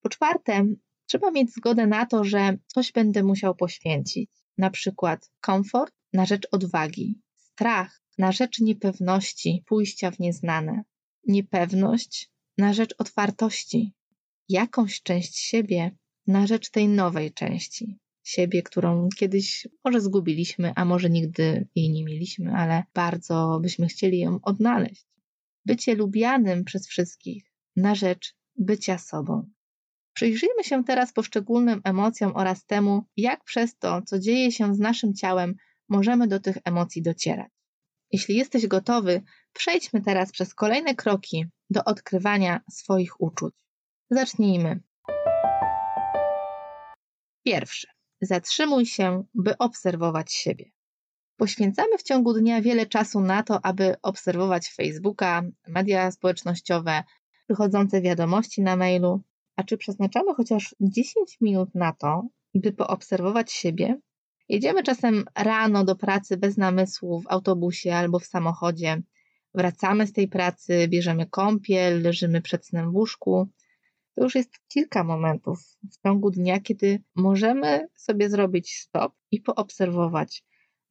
Po 0.00 0.08
czwarte, 0.08 0.66
trzeba 1.06 1.30
mieć 1.30 1.54
zgodę 1.54 1.86
na 1.86 2.06
to, 2.06 2.24
że 2.24 2.56
coś 2.66 2.92
będę 2.92 3.22
musiał 3.22 3.54
poświęcić. 3.54 4.30
Na 4.58 4.70
przykład 4.70 5.30
komfort 5.40 5.94
na 6.12 6.26
rzecz 6.26 6.48
odwagi, 6.50 7.20
strach 7.34 8.02
na 8.18 8.32
rzecz 8.32 8.60
niepewności, 8.60 9.62
pójścia 9.66 10.10
w 10.10 10.18
nieznane, 10.18 10.82
niepewność 11.26 12.30
na 12.58 12.72
rzecz 12.72 12.94
otwartości, 12.98 13.92
jakąś 14.48 15.02
część 15.02 15.38
siebie 15.38 15.96
na 16.26 16.46
rzecz 16.46 16.70
tej 16.70 16.88
nowej 16.88 17.32
części 17.32 17.98
siebie, 18.24 18.62
którą 18.62 19.08
kiedyś 19.18 19.68
może 19.84 20.00
zgubiliśmy, 20.00 20.72
a 20.76 20.84
może 20.84 21.10
nigdy 21.10 21.68
jej 21.74 21.90
nie 21.90 22.04
mieliśmy, 22.04 22.54
ale 22.54 22.82
bardzo 22.94 23.58
byśmy 23.62 23.86
chcieli 23.86 24.18
ją 24.18 24.38
odnaleźć. 24.42 25.06
Bycie 25.64 25.94
lubianym 25.94 26.64
przez 26.64 26.88
wszystkich 26.88 27.52
na 27.76 27.94
rzecz 27.94 28.34
bycia 28.56 28.98
sobą. 28.98 29.50
Przyjrzyjmy 30.14 30.64
się 30.64 30.84
teraz 30.84 31.12
poszczególnym 31.12 31.80
emocjom 31.84 32.36
oraz 32.36 32.66
temu, 32.66 33.04
jak 33.16 33.44
przez 33.44 33.78
to, 33.78 34.02
co 34.02 34.18
dzieje 34.18 34.52
się 34.52 34.74
z 34.74 34.78
naszym 34.78 35.14
ciałem, 35.14 35.54
możemy 35.88 36.28
do 36.28 36.40
tych 36.40 36.58
emocji 36.64 37.02
docierać. 37.02 37.50
Jeśli 38.12 38.36
jesteś 38.36 38.66
gotowy, 38.66 39.22
przejdźmy 39.52 40.02
teraz 40.02 40.32
przez 40.32 40.54
kolejne 40.54 40.94
kroki 40.94 41.46
do 41.70 41.84
odkrywania 41.84 42.60
swoich 42.70 43.20
uczuć. 43.20 43.54
Zacznijmy. 44.10 44.80
Pierwszy. 47.44 47.86
Zatrzymuj 48.20 48.86
się, 48.86 49.24
by 49.34 49.58
obserwować 49.58 50.32
siebie. 50.32 50.71
Poświęcamy 51.42 51.98
w 51.98 52.02
ciągu 52.02 52.32
dnia 52.32 52.62
wiele 52.62 52.86
czasu 52.86 53.20
na 53.20 53.42
to, 53.42 53.66
aby 53.66 53.94
obserwować 54.02 54.68
Facebooka, 54.68 55.42
media 55.68 56.10
społecznościowe, 56.10 57.02
przychodzące 57.44 58.00
wiadomości 58.00 58.62
na 58.62 58.76
mailu. 58.76 59.20
A 59.56 59.62
czy 59.64 59.76
przeznaczamy 59.76 60.34
chociaż 60.34 60.74
10 60.80 61.38
minut 61.40 61.74
na 61.74 61.92
to, 61.92 62.22
by 62.54 62.72
poobserwować 62.72 63.52
siebie? 63.52 64.00
Jedziemy 64.48 64.82
czasem 64.82 65.24
rano 65.38 65.84
do 65.84 65.96
pracy 65.96 66.36
bez 66.36 66.56
namysłu 66.56 67.20
w 67.20 67.26
autobusie 67.28 67.94
albo 67.94 68.18
w 68.18 68.26
samochodzie. 68.26 69.02
Wracamy 69.54 70.06
z 70.06 70.12
tej 70.12 70.28
pracy, 70.28 70.88
bierzemy 70.88 71.26
kąpiel, 71.26 72.02
leżymy 72.02 72.42
przed 72.42 72.66
snem 72.66 72.92
w 72.92 72.94
łóżku. 72.94 73.48
To 74.14 74.22
już 74.24 74.34
jest 74.34 74.58
kilka 74.68 75.04
momentów 75.04 75.58
w 75.90 76.02
ciągu 76.02 76.30
dnia, 76.30 76.60
kiedy 76.60 77.02
możemy 77.14 77.88
sobie 77.96 78.30
zrobić 78.30 78.74
stop 78.74 79.14
i 79.30 79.40
poobserwować, 79.40 80.42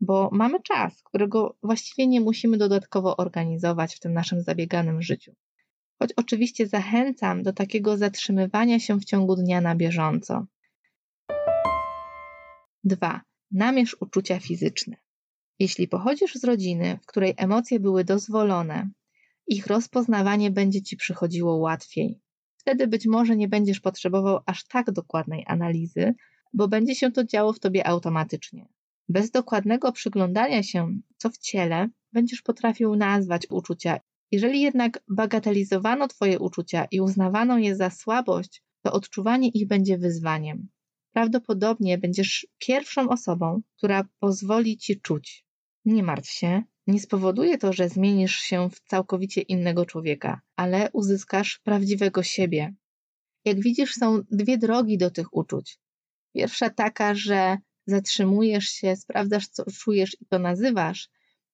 bo 0.01 0.29
mamy 0.31 0.61
czas, 0.63 1.03
którego 1.03 1.57
właściwie 1.63 2.07
nie 2.07 2.21
musimy 2.21 2.57
dodatkowo 2.57 3.17
organizować 3.17 3.95
w 3.95 3.99
tym 3.99 4.13
naszym 4.13 4.41
zabieganym 4.41 5.01
życiu. 5.01 5.35
Choć 5.99 6.13
oczywiście 6.15 6.67
zachęcam 6.67 7.43
do 7.43 7.53
takiego 7.53 7.97
zatrzymywania 7.97 8.79
się 8.79 8.99
w 8.99 9.05
ciągu 9.05 9.35
dnia 9.35 9.61
na 9.61 9.75
bieżąco. 9.75 10.45
2. 12.83 13.21
Namierz 13.51 13.97
uczucia 13.99 14.39
fizyczne. 14.39 14.95
Jeśli 15.59 15.87
pochodzisz 15.87 16.35
z 16.35 16.43
rodziny, 16.43 16.99
w 17.03 17.05
której 17.05 17.33
emocje 17.37 17.79
były 17.79 18.03
dozwolone, 18.03 18.89
ich 19.47 19.67
rozpoznawanie 19.67 20.51
będzie 20.51 20.81
ci 20.81 20.97
przychodziło 20.97 21.55
łatwiej. 21.55 22.21
Wtedy 22.57 22.87
być 22.87 23.05
może 23.05 23.35
nie 23.35 23.47
będziesz 23.47 23.79
potrzebował 23.79 24.39
aż 24.45 24.67
tak 24.67 24.91
dokładnej 24.91 25.43
analizy, 25.47 26.13
bo 26.53 26.67
będzie 26.67 26.95
się 26.95 27.11
to 27.11 27.23
działo 27.23 27.53
w 27.53 27.59
tobie 27.59 27.87
automatycznie. 27.87 28.67
Bez 29.11 29.31
dokładnego 29.31 29.91
przyglądania 29.91 30.63
się, 30.63 30.99
co 31.17 31.29
w 31.29 31.37
ciele, 31.37 31.89
będziesz 32.13 32.41
potrafił 32.41 32.95
nazwać 32.95 33.47
uczucia. 33.49 33.99
Jeżeli 34.31 34.61
jednak 34.61 35.03
bagatelizowano 35.07 36.07
Twoje 36.07 36.39
uczucia 36.39 36.85
i 36.91 37.01
uznawano 37.01 37.57
je 37.57 37.75
za 37.75 37.89
słabość, 37.89 38.63
to 38.81 38.91
odczuwanie 38.91 39.49
ich 39.49 39.67
będzie 39.67 39.97
wyzwaniem. 39.97 40.67
Prawdopodobnie 41.13 41.97
będziesz 41.97 42.47
pierwszą 42.57 43.09
osobą, 43.09 43.61
która 43.77 44.07
pozwoli 44.19 44.77
Ci 44.77 45.01
czuć. 45.01 45.45
Nie 45.85 46.03
martw 46.03 46.29
się, 46.29 46.63
nie 46.87 46.99
spowoduje 46.99 47.57
to, 47.57 47.73
że 47.73 47.89
zmienisz 47.89 48.35
się 48.35 48.69
w 48.69 48.79
całkowicie 48.79 49.41
innego 49.41 49.85
człowieka, 49.85 50.41
ale 50.55 50.89
uzyskasz 50.93 51.59
prawdziwego 51.63 52.23
siebie. 52.23 52.73
Jak 53.45 53.59
widzisz, 53.59 53.93
są 53.93 54.21
dwie 54.31 54.57
drogi 54.57 54.97
do 54.97 55.11
tych 55.11 55.33
uczuć. 55.33 55.79
Pierwsza 56.35 56.69
taka, 56.69 57.15
że 57.15 57.57
zatrzymujesz 57.91 58.65
się, 58.65 58.95
sprawdzasz, 58.95 59.47
co 59.47 59.63
czujesz 59.71 60.21
i 60.21 60.25
to 60.25 60.39
nazywasz, 60.39 61.09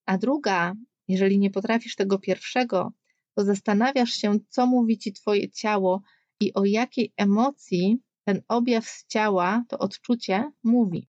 a 0.06 0.17
druga, 0.17 0.74
jeżeli 1.08 1.39
nie 1.39 1.51
potrafisz 1.51 1.96
tego 1.96 2.20
pierwszego, 2.20 2.94
to 3.36 3.46
zastanawiasz 3.46 4.13
się, 4.13 4.39
co 4.50 4.67
mówi 4.67 4.98
ci 4.98 5.13
Twoje 5.13 5.51
ciało 5.51 6.01
i 6.39 6.53
o 6.53 6.65
jakiej 6.65 7.13
emocji 7.17 7.98
ten 8.25 8.41
objaw 8.48 8.86
z 8.86 9.08
ciała, 9.08 9.63
to 9.70 9.77
odczucie 9.77 10.51
mówi. 10.63 11.10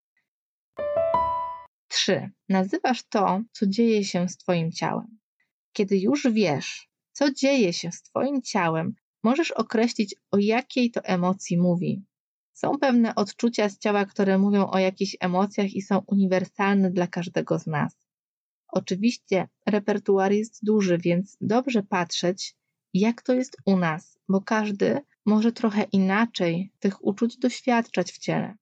3. 1.87 2.29
Nazywasz 2.49 3.03
to, 3.09 3.41
co 3.51 3.67
dzieje 3.67 4.03
się 4.03 4.29
z 4.29 4.37
Twoim 4.37 4.71
ciałem. 4.71 5.17
Kiedy 5.73 5.97
już 5.97 6.27
wiesz, 6.31 6.89
co 7.11 7.33
dzieje 7.33 7.73
się 7.73 7.91
z 7.91 8.01
Twoim 8.01 8.41
ciałem, 8.41 8.93
możesz 9.23 9.51
określić, 9.51 10.15
o 10.31 10.37
jakiej 10.37 10.91
to 10.91 11.01
emocji 11.03 11.57
mówi. 11.57 12.03
Są 12.57 12.77
pewne 12.79 13.15
odczucia 13.15 13.69
z 13.69 13.77
ciała, 13.77 14.05
które 14.05 14.37
mówią 14.37 14.67
o 14.67 14.79
jakichś 14.79 15.15
emocjach 15.19 15.73
i 15.73 15.81
są 15.81 16.01
uniwersalne 16.07 16.91
dla 16.91 17.07
każdego 17.07 17.59
z 17.59 17.67
nas. 17.67 17.93
Oczywiście 18.67 19.47
repertuar 19.65 20.31
jest 20.31 20.65
duży, 20.65 20.97
więc 20.97 21.37
dobrze 21.41 21.83
patrzeć, 21.83 22.55
jak 22.93 23.21
to 23.21 23.33
jest 23.33 23.57
u 23.65 23.77
nas, 23.77 24.19
bo 24.29 24.41
każdy 24.41 24.99
może 25.25 25.51
trochę 25.51 25.83
inaczej 25.83 26.71
tych 26.79 27.05
uczuć 27.05 27.37
doświadczać 27.37 28.11
w 28.11 28.17
ciele. 28.17 28.55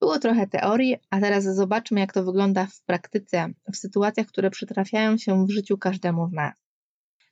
Było 0.00 0.18
trochę 0.18 0.46
teorii, 0.46 0.96
a 1.10 1.20
teraz 1.20 1.44
zobaczmy, 1.44 2.00
jak 2.00 2.12
to 2.12 2.24
wygląda 2.24 2.66
w 2.66 2.82
praktyce, 2.82 3.48
w 3.72 3.76
sytuacjach, 3.76 4.26
które 4.26 4.50
przytrafiają 4.50 5.18
się 5.18 5.46
w 5.46 5.50
życiu 5.50 5.78
każdemu 5.78 6.28
z 6.28 6.32
nas. 6.32 6.54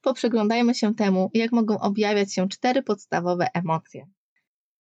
Poprzyglądajmy 0.02 0.74
się 0.74 0.94
temu, 0.94 1.30
jak 1.34 1.52
mogą 1.52 1.78
objawiać 1.78 2.34
się 2.34 2.48
cztery 2.48 2.82
podstawowe 2.82 3.46
emocje. 3.54 4.06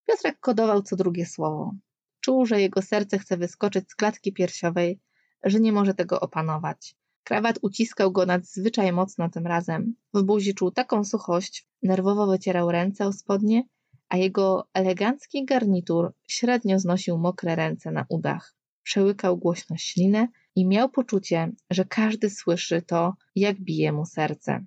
Piotrek 0.06 0.40
kodował 0.40 0.82
co 0.82 0.96
drugie 0.96 1.26
słowo. 1.26 1.74
Czuł, 2.20 2.46
że 2.46 2.60
jego 2.60 2.82
serce 2.82 3.18
chce 3.18 3.36
wyskoczyć 3.36 3.90
z 3.90 3.94
klatki 3.94 4.32
piersiowej, 4.32 5.00
że 5.44 5.60
nie 5.60 5.72
może 5.72 5.94
tego 5.94 6.20
opanować. 6.20 6.96
Krawat 7.24 7.58
uciskał 7.62 8.12
go 8.12 8.26
nadzwyczaj 8.26 8.92
mocno 8.92 9.30
tym 9.30 9.46
razem. 9.46 9.94
W 10.14 10.22
buzi 10.22 10.54
czuł 10.54 10.70
taką 10.70 11.04
suchość, 11.04 11.68
nerwowo 11.82 12.26
wycierał 12.26 12.70
ręce 12.70 13.06
o 13.06 13.12
spodnie 13.12 13.62
a 14.08 14.16
jego 14.16 14.68
elegancki 14.74 15.44
garnitur 15.44 16.12
średnio 16.26 16.78
znosił 16.78 17.18
mokre 17.18 17.56
ręce 17.56 17.90
na 17.90 18.06
udach. 18.08 18.54
Przełykał 18.82 19.36
głośno 19.36 19.76
ślinę 19.76 20.28
i 20.54 20.66
miał 20.66 20.88
poczucie, 20.88 21.52
że 21.70 21.84
każdy 21.84 22.30
słyszy 22.30 22.82
to, 22.82 23.14
jak 23.34 23.60
bije 23.60 23.92
mu 23.92 24.06
serce. 24.06 24.64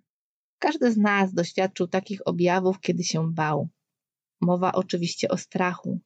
Każdy 0.59 0.91
z 0.91 0.97
nas 0.97 1.33
doświadczył 1.33 1.87
takich 1.87 2.21
objawów, 2.25 2.79
kiedy 2.79 3.03
się 3.03 3.33
bał. 3.33 3.69
Mowa 4.41 4.71
oczywiście 4.71 5.29
o 5.29 5.37
strachu. 5.37 5.99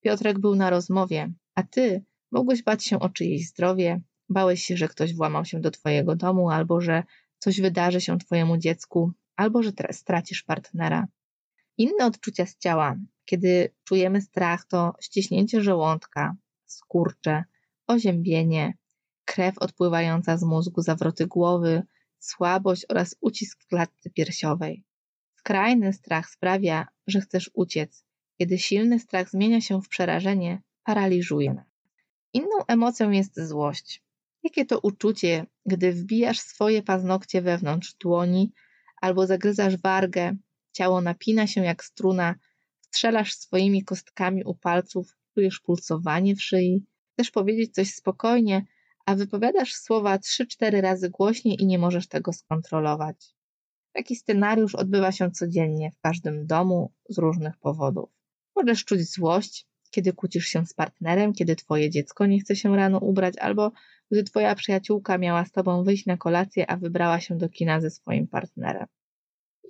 Piotrek 0.00 0.38
był 0.38 0.54
na 0.54 0.70
rozmowie, 0.70 1.32
a 1.54 1.62
ty 1.62 2.04
mogłeś 2.30 2.62
bać 2.62 2.84
się 2.84 3.00
o 3.00 3.08
czyjeś 3.08 3.48
zdrowie, 3.48 4.00
bałeś 4.28 4.62
się, 4.62 4.76
że 4.76 4.88
ktoś 4.88 5.14
włamał 5.14 5.44
się 5.44 5.60
do 5.60 5.70
twojego 5.70 6.16
domu, 6.16 6.50
albo 6.50 6.80
że 6.80 7.02
coś 7.38 7.60
wydarzy 7.60 8.00
się 8.00 8.18
twojemu 8.18 8.56
dziecku, 8.56 9.12
albo 9.36 9.62
że 9.62 9.72
stracisz 9.90 10.42
partnera. 10.42 11.08
Inne 11.78 12.06
odczucia 12.06 12.46
z 12.46 12.56
ciała, 12.56 12.96
kiedy 13.24 13.74
czujemy 13.84 14.20
strach, 14.20 14.64
to 14.64 14.94
ściśnięcie 15.00 15.62
żołądka, 15.62 16.36
skurcze, 16.66 17.44
oziębienie, 17.86 18.74
krew 19.24 19.58
odpływająca 19.58 20.36
z 20.36 20.42
mózgu, 20.42 20.82
zawroty 20.82 21.26
głowy, 21.26 21.82
słabość 22.18 22.86
oraz 22.88 23.16
ucisk 23.20 23.62
w 23.62 23.66
klatce 23.66 24.10
piersiowej. 24.10 24.84
Skrajny 25.40 25.92
strach 25.92 26.30
sprawia, 26.30 26.86
że 27.06 27.20
chcesz 27.20 27.50
uciec. 27.54 28.04
Kiedy 28.38 28.58
silny 28.58 28.98
strach 28.98 29.30
zmienia 29.30 29.60
się 29.60 29.82
w 29.82 29.88
przerażenie, 29.88 30.62
paraliżuje. 30.84 31.64
Inną 32.32 32.66
emocją 32.68 33.10
jest 33.10 33.40
złość. 33.40 34.02
Jakie 34.42 34.66
to 34.66 34.78
uczucie, 34.78 35.46
gdy 35.66 35.92
wbijasz 35.92 36.40
swoje 36.40 36.82
paznokcie 36.82 37.42
wewnątrz 37.42 37.94
dłoni 37.94 38.52
albo 39.00 39.26
zagryzasz 39.26 39.76
wargę, 39.76 40.36
Ciało 40.72 41.00
napina 41.00 41.46
się 41.46 41.64
jak 41.64 41.84
struna, 41.84 42.34
strzelasz 42.80 43.34
swoimi 43.34 43.84
kostkami 43.84 44.44
u 44.44 44.54
palców, 44.54 45.16
czujesz 45.34 45.60
pulsowanie 45.60 46.36
w 46.36 46.42
szyi. 46.42 46.84
Chcesz 47.12 47.30
powiedzieć 47.30 47.74
coś 47.74 47.94
spokojnie, 47.94 48.66
a 49.06 49.14
wypowiadasz 49.14 49.74
słowa 49.74 50.16
3-4 50.16 50.80
razy 50.80 51.10
głośniej 51.10 51.62
i 51.62 51.66
nie 51.66 51.78
możesz 51.78 52.08
tego 52.08 52.32
skontrolować. 52.32 53.39
Taki 53.92 54.16
scenariusz 54.16 54.74
odbywa 54.74 55.12
się 55.12 55.30
codziennie 55.30 55.90
w 55.90 56.00
każdym 56.00 56.46
domu 56.46 56.92
z 57.08 57.18
różnych 57.18 57.58
powodów. 57.58 58.10
Możesz 58.56 58.84
czuć 58.84 59.12
złość, 59.12 59.66
kiedy 59.90 60.12
kłócisz 60.12 60.46
się 60.46 60.66
z 60.66 60.74
partnerem, 60.74 61.32
kiedy 61.32 61.56
twoje 61.56 61.90
dziecko 61.90 62.26
nie 62.26 62.40
chce 62.40 62.56
się 62.56 62.76
rano 62.76 62.98
ubrać, 62.98 63.38
albo 63.38 63.72
gdy 64.10 64.24
twoja 64.24 64.54
przyjaciółka 64.54 65.18
miała 65.18 65.44
z 65.44 65.52
tobą 65.52 65.84
wyjść 65.84 66.06
na 66.06 66.16
kolację, 66.16 66.70
a 66.70 66.76
wybrała 66.76 67.20
się 67.20 67.38
do 67.38 67.48
kina 67.48 67.80
ze 67.80 67.90
swoim 67.90 68.28
partnerem. 68.28 68.86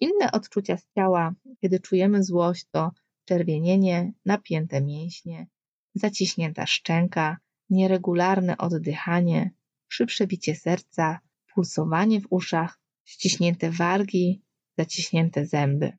Inne 0.01 0.33
odczucia 0.33 0.77
z 0.77 0.87
ciała, 0.95 1.35
kiedy 1.61 1.81
czujemy 1.81 2.23
złość, 2.23 2.67
to 2.71 2.91
czerwienienie, 3.25 4.13
napięte 4.25 4.81
mięśnie, 4.81 5.47
zaciśnięta 5.95 6.67
szczęka, 6.67 7.37
nieregularne 7.71 8.59
oddychanie, 8.59 9.51
szybsze 9.89 10.27
bicie 10.27 10.55
serca, 10.55 11.21
pulsowanie 11.55 12.21
w 12.21 12.27
uszach, 12.31 12.80
ściśnięte 13.11 13.71
wargi, 13.71 14.43
zaciśnięte 14.79 15.47
zęby. 15.47 15.93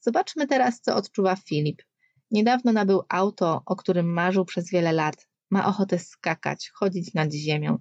Zobaczmy 0.00 0.46
teraz, 0.46 0.80
co 0.80 0.96
odczuwa 0.96 1.36
Filip. 1.36 1.82
Niedawno 2.30 2.72
nabył 2.72 3.02
auto, 3.08 3.62
o 3.66 3.76
którym 3.76 4.12
marzył 4.12 4.44
przez 4.44 4.70
wiele 4.70 4.92
lat. 4.92 5.28
Ma 5.50 5.66
ochotę 5.66 5.98
skakać, 5.98 6.70
chodzić 6.74 7.14
nad 7.14 7.32
ziemią. 7.32 7.78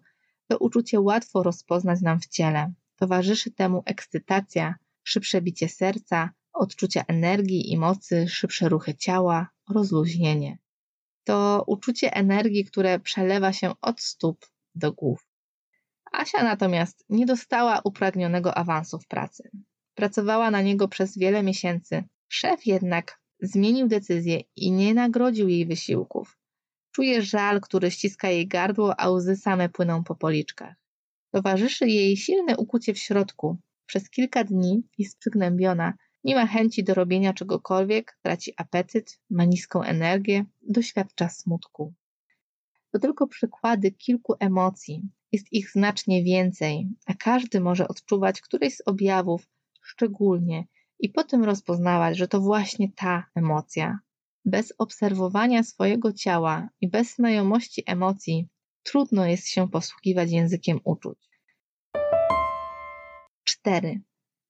To 0.47 0.57
uczucie 0.57 0.99
łatwo 0.99 1.43
rozpoznać 1.43 2.01
nam 2.01 2.19
w 2.19 2.27
ciele. 2.27 2.73
Towarzyszy 2.95 3.51
temu 3.51 3.83
ekscytacja, 3.85 4.75
szybsze 5.03 5.41
bicie 5.41 5.69
serca, 5.69 6.29
odczucia 6.53 7.03
energii 7.07 7.71
i 7.71 7.77
mocy, 7.77 8.27
szybsze 8.29 8.69
ruchy 8.69 8.95
ciała, 8.95 9.49
rozluźnienie. 9.69 10.57
To 11.23 11.63
uczucie 11.67 12.13
energii, 12.13 12.65
które 12.65 12.99
przelewa 12.99 13.53
się 13.53 13.73
od 13.81 14.01
stóp 14.01 14.45
do 14.75 14.93
głów. 14.93 15.28
Asia 16.11 16.43
natomiast 16.43 17.05
nie 17.09 17.25
dostała 17.25 17.81
upragnionego 17.83 18.57
awansu 18.57 18.99
w 18.99 19.07
pracy. 19.07 19.49
Pracowała 19.95 20.51
na 20.51 20.61
niego 20.61 20.87
przez 20.87 21.17
wiele 21.17 21.43
miesięcy. 21.43 22.03
Szef 22.27 22.65
jednak 22.65 23.19
zmienił 23.41 23.87
decyzję 23.87 24.41
i 24.55 24.71
nie 24.71 24.93
nagrodził 24.93 25.49
jej 25.49 25.65
wysiłków. 25.65 26.37
Czuje 26.91 27.21
żal, 27.21 27.61
który 27.61 27.91
ściska 27.91 28.29
jej 28.29 28.47
gardło, 28.47 28.99
a 28.99 29.09
łzy 29.09 29.35
same 29.35 29.69
płyną 29.69 30.03
po 30.03 30.15
policzkach. 30.15 30.75
Towarzyszy 31.31 31.87
jej 31.87 32.17
silne 32.17 32.57
ukucie 32.57 32.93
w 32.93 32.97
środku. 32.99 33.57
Przez 33.85 34.09
kilka 34.09 34.43
dni 34.43 34.83
jest 34.97 35.17
przygnębiona, 35.17 35.93
nie 36.23 36.35
ma 36.35 36.47
chęci 36.47 36.83
do 36.83 36.93
robienia 36.93 37.33
czegokolwiek, 37.33 38.17
traci 38.21 38.53
apetyt, 38.57 39.19
ma 39.29 39.45
niską 39.45 39.83
energię, 39.83 40.45
doświadcza 40.61 41.29
smutku. 41.29 41.93
To 42.91 42.99
tylko 42.99 43.27
przykłady 43.27 43.91
kilku 43.91 44.35
emocji. 44.39 45.09
Jest 45.31 45.53
ich 45.53 45.71
znacznie 45.71 46.23
więcej, 46.23 46.87
a 47.05 47.13
każdy 47.13 47.59
może 47.59 47.87
odczuwać 47.87 48.41
któreś 48.41 48.75
z 48.75 48.81
objawów 48.85 49.47
szczególnie 49.81 50.67
i 50.99 51.09
potem 51.09 51.43
rozpoznawać, 51.43 52.17
że 52.17 52.27
to 52.27 52.41
właśnie 52.41 52.91
ta 52.95 53.25
emocja. 53.35 53.99
Bez 54.45 54.73
obserwowania 54.77 55.63
swojego 55.63 56.13
ciała 56.13 56.69
i 56.81 56.87
bez 56.87 57.15
znajomości 57.15 57.83
emocji 57.85 58.47
trudno 58.83 59.25
jest 59.25 59.47
się 59.47 59.69
posługiwać 59.69 60.31
językiem 60.31 60.79
uczuć. 60.83 61.17
4. 63.43 64.01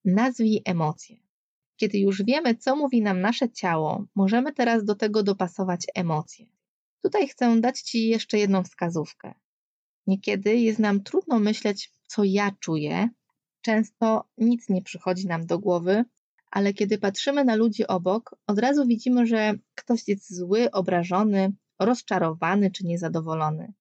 Nazwij 0.04 0.62
emocje. 0.64 1.16
Kiedy 1.76 1.98
już 1.98 2.22
wiemy, 2.22 2.54
co 2.54 2.76
mówi 2.76 3.02
nam 3.02 3.20
nasze 3.20 3.50
ciało, 3.50 4.06
możemy 4.14 4.52
teraz 4.52 4.84
do 4.84 4.94
tego 4.94 5.22
dopasować 5.22 5.86
emocje. 5.94 6.46
Tutaj 7.02 7.28
chcę 7.28 7.60
dać 7.60 7.80
Ci 7.80 8.08
jeszcze 8.08 8.38
jedną 8.38 8.62
wskazówkę. 8.64 9.34
Niekiedy 10.06 10.56
jest 10.56 10.78
nam 10.78 11.02
trudno 11.02 11.38
myśleć, 11.38 11.92
co 12.06 12.24
ja 12.24 12.50
czuję. 12.60 13.08
Często 13.60 14.28
nic 14.38 14.68
nie 14.68 14.82
przychodzi 14.82 15.26
nam 15.26 15.46
do 15.46 15.58
głowy, 15.58 16.04
ale 16.50 16.72
kiedy 16.72 16.98
patrzymy 16.98 17.44
na 17.44 17.54
ludzi 17.54 17.86
obok, 17.86 18.36
od 18.46 18.58
razu 18.58 18.86
widzimy, 18.86 19.26
że 19.26 19.54
ktoś 19.74 20.08
jest 20.08 20.36
zły, 20.36 20.70
obrażony, 20.70 21.52
rozczarowany 21.78 22.70
czy 22.70 22.86
niezadowolony. 22.86 23.72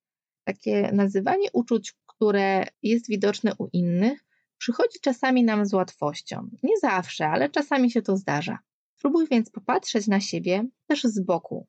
Takie 0.44 0.92
nazywanie 0.94 1.50
uczuć, 1.54 1.94
które 2.06 2.66
jest 2.84 3.08
widoczne 3.08 3.52
u 3.58 3.68
innych, 3.74 4.26
przychodzi 4.58 5.00
czasami 5.02 5.44
nam 5.44 5.66
z 5.66 5.74
łatwością. 5.74 6.50
Nie 6.64 6.78
zawsze, 6.82 7.28
ale 7.28 7.50
czasami 7.50 7.92
się 7.92 8.02
to 8.02 8.18
zdarza. 8.18 8.60
Spróbuj 8.98 9.28
więc 9.28 9.50
popatrzeć 9.50 10.08
na 10.08 10.20
siebie 10.20 10.68
też 10.88 11.04
z 11.04 11.20
boku. 11.20 11.68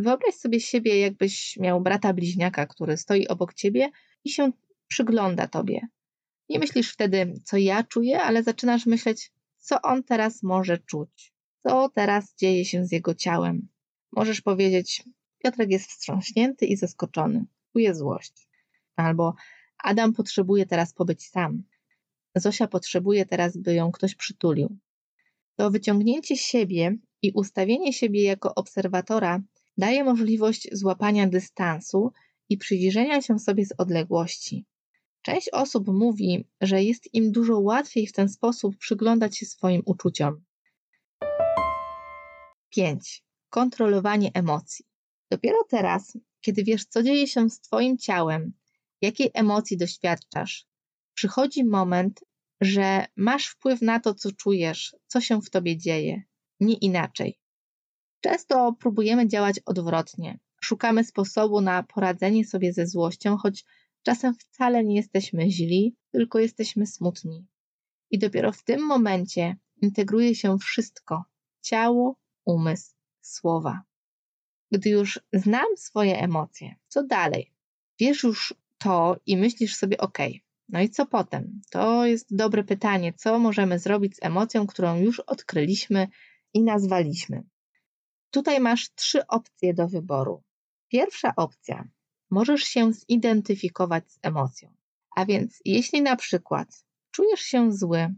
Wyobraź 0.00 0.34
sobie 0.34 0.60
siebie, 0.60 0.98
jakbyś 0.98 1.56
miał 1.56 1.80
brata 1.80 2.12
bliźniaka, 2.12 2.66
który 2.66 2.96
stoi 2.96 3.28
obok 3.28 3.54
ciebie 3.54 3.90
i 4.24 4.30
się 4.30 4.52
przygląda 4.88 5.46
tobie. 5.46 5.80
Nie 6.48 6.58
myślisz 6.58 6.92
wtedy, 6.92 7.34
co 7.44 7.56
ja 7.56 7.84
czuję, 7.84 8.22
ale 8.22 8.42
zaczynasz 8.42 8.86
myśleć, 8.86 9.32
co 9.58 9.82
on 9.82 10.02
teraz 10.02 10.42
może 10.42 10.78
czuć, 10.78 11.32
co 11.62 11.88
teraz 11.88 12.34
dzieje 12.34 12.64
się 12.64 12.86
z 12.86 12.92
jego 12.92 13.14
ciałem. 13.14 13.68
Możesz 14.12 14.40
powiedzieć: 14.40 15.02
Piotrek 15.38 15.70
jest 15.70 15.90
wstrząśnięty 15.90 16.66
i 16.66 16.76
zaskoczony, 16.76 17.44
czuje 17.72 17.94
złość. 17.94 18.48
Albo 18.96 19.34
Adam 19.78 20.12
potrzebuje 20.12 20.66
teraz 20.66 20.92
pobyć 20.92 21.26
sam. 21.26 21.62
Zosia 22.34 22.66
potrzebuje 22.66 23.26
teraz, 23.26 23.56
by 23.56 23.74
ją 23.74 23.92
ktoś 23.92 24.14
przytulił. 24.14 24.76
To 25.56 25.70
wyciągnięcie 25.70 26.36
siebie 26.36 26.96
i 27.22 27.32
ustawienie 27.32 27.92
siebie 27.92 28.22
jako 28.22 28.54
obserwatora 28.54 29.40
daje 29.76 30.04
możliwość 30.04 30.68
złapania 30.72 31.26
dystansu 31.26 32.12
i 32.48 32.58
przyjrzenia 32.58 33.22
się 33.22 33.38
sobie 33.38 33.66
z 33.66 33.72
odległości. 33.78 34.66
Część 35.22 35.48
osób 35.48 35.88
mówi, 35.88 36.48
że 36.60 36.82
jest 36.82 37.14
im 37.14 37.32
dużo 37.32 37.58
łatwiej 37.58 38.06
w 38.06 38.12
ten 38.12 38.28
sposób 38.28 38.76
przyglądać 38.76 39.38
się 39.38 39.46
swoim 39.46 39.82
uczuciom. 39.84 40.44
5. 42.70 43.24
Kontrolowanie 43.50 44.30
emocji. 44.34 44.84
Dopiero 45.30 45.58
teraz, 45.68 46.18
kiedy 46.40 46.64
wiesz, 46.64 46.84
co 46.84 47.02
dzieje 47.02 47.26
się 47.26 47.50
z 47.50 47.60
Twoim 47.60 47.98
ciałem, 47.98 48.52
jakiej 49.02 49.30
emocji 49.34 49.76
doświadczasz, 49.76 50.66
przychodzi 51.14 51.64
moment, 51.64 52.20
że 52.60 53.06
masz 53.16 53.46
wpływ 53.46 53.82
na 53.82 54.00
to, 54.00 54.14
co 54.14 54.32
czujesz, 54.32 54.96
co 55.06 55.20
się 55.20 55.42
w 55.42 55.50
Tobie 55.50 55.76
dzieje, 55.76 56.22
nie 56.60 56.74
inaczej. 56.74 57.38
Często 58.20 58.72
próbujemy 58.72 59.28
działać 59.28 59.60
odwrotnie. 59.66 60.38
Szukamy 60.60 61.04
sposobu 61.04 61.60
na 61.60 61.82
poradzenie 61.82 62.44
sobie 62.44 62.72
ze 62.72 62.86
złością, 62.86 63.36
choć 63.36 63.64
czasem 64.02 64.34
wcale 64.34 64.84
nie 64.84 64.96
jesteśmy 64.96 65.50
źli, 65.50 65.96
tylko 66.10 66.38
jesteśmy 66.38 66.86
smutni. 66.86 67.46
I 68.10 68.18
dopiero 68.18 68.52
w 68.52 68.62
tym 68.64 68.86
momencie 68.86 69.56
integruje 69.82 70.34
się 70.34 70.58
wszystko 70.58 71.24
ciało, 71.62 72.16
umysł, 72.44 72.94
słowa. 73.20 73.82
Gdy 74.72 74.90
już 74.90 75.20
znam 75.32 75.76
swoje 75.76 76.18
emocje, 76.18 76.74
co 76.88 77.02
dalej? 77.02 77.52
Wiesz 77.98 78.22
już 78.22 78.54
to 78.78 79.16
i 79.26 79.36
myślisz 79.36 79.76
sobie, 79.76 79.98
ok, 79.98 80.18
no 80.68 80.80
i 80.80 80.90
co 80.90 81.06
potem? 81.06 81.62
To 81.70 82.06
jest 82.06 82.36
dobre 82.36 82.64
pytanie, 82.64 83.12
co 83.12 83.38
możemy 83.38 83.78
zrobić 83.78 84.16
z 84.16 84.22
emocją, 84.22 84.66
którą 84.66 85.00
już 85.00 85.20
odkryliśmy 85.20 86.08
i 86.54 86.62
nazwaliśmy. 86.62 87.42
Tutaj 88.30 88.60
masz 88.60 88.94
trzy 88.94 89.26
opcje 89.26 89.74
do 89.74 89.88
wyboru. 89.88 90.42
Pierwsza 90.88 91.32
opcja. 91.36 91.88
Możesz 92.30 92.62
się 92.62 92.92
zidentyfikować 92.92 94.12
z 94.12 94.18
emocją. 94.22 94.74
A 95.16 95.26
więc, 95.26 95.60
jeśli 95.64 96.02
na 96.02 96.16
przykład 96.16 96.84
czujesz 97.10 97.40
się 97.40 97.72
zły, 97.72 98.14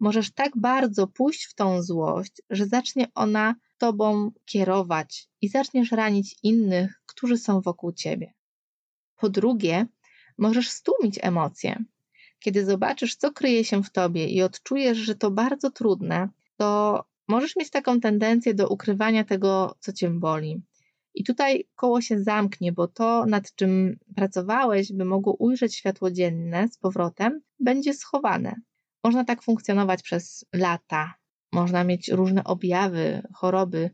możesz 0.00 0.30
tak 0.30 0.56
bardzo 0.56 1.06
pójść 1.06 1.44
w 1.44 1.54
tą 1.54 1.82
złość, 1.82 2.42
że 2.50 2.66
zacznie 2.66 3.06
ona 3.14 3.54
tobą 3.78 4.30
kierować 4.44 5.28
i 5.40 5.48
zaczniesz 5.48 5.92
ranić 5.92 6.36
innych, 6.42 7.02
którzy 7.06 7.38
są 7.38 7.60
wokół 7.60 7.92
ciebie. 7.92 8.34
Po 9.16 9.28
drugie, 9.28 9.86
możesz 10.38 10.70
stłumić 10.70 11.18
emocje. 11.22 11.84
Kiedy 12.38 12.64
zobaczysz, 12.64 13.16
co 13.16 13.32
kryje 13.32 13.64
się 13.64 13.82
w 13.82 13.90
tobie 13.90 14.28
i 14.28 14.42
odczujesz, 14.42 14.98
że 14.98 15.14
to 15.14 15.30
bardzo 15.30 15.70
trudne, 15.70 16.28
to 16.56 17.04
możesz 17.32 17.56
mieć 17.56 17.70
taką 17.70 18.00
tendencję 18.00 18.54
do 18.54 18.68
ukrywania 18.68 19.24
tego, 19.24 19.76
co 19.80 19.92
cię 19.92 20.10
boli. 20.10 20.62
I 21.14 21.24
tutaj 21.24 21.68
koło 21.74 22.00
się 22.00 22.22
zamknie, 22.22 22.72
bo 22.72 22.88
to, 22.88 23.26
nad 23.26 23.54
czym 23.54 23.98
pracowałeś, 24.16 24.92
by 24.92 25.04
mogło 25.04 25.36
ujrzeć 25.38 25.74
światło 25.74 26.10
dzienne 26.10 26.68
z 26.68 26.78
powrotem, 26.78 27.40
będzie 27.60 27.94
schowane. 27.94 28.54
Można 29.04 29.24
tak 29.24 29.42
funkcjonować 29.42 30.02
przez 30.02 30.44
lata. 30.52 31.14
Można 31.52 31.84
mieć 31.84 32.08
różne 32.08 32.44
objawy, 32.44 33.22
choroby 33.34 33.90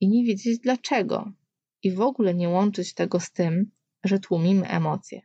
i 0.00 0.08
nie 0.08 0.24
wiedzieć 0.24 0.58
dlaczego. 0.58 1.32
I 1.82 1.92
w 1.92 2.00
ogóle 2.00 2.34
nie 2.34 2.48
łączyć 2.48 2.94
tego 2.94 3.20
z 3.20 3.32
tym, 3.32 3.70
że 4.04 4.18
tłumimy 4.18 4.68
emocje. 4.68 5.20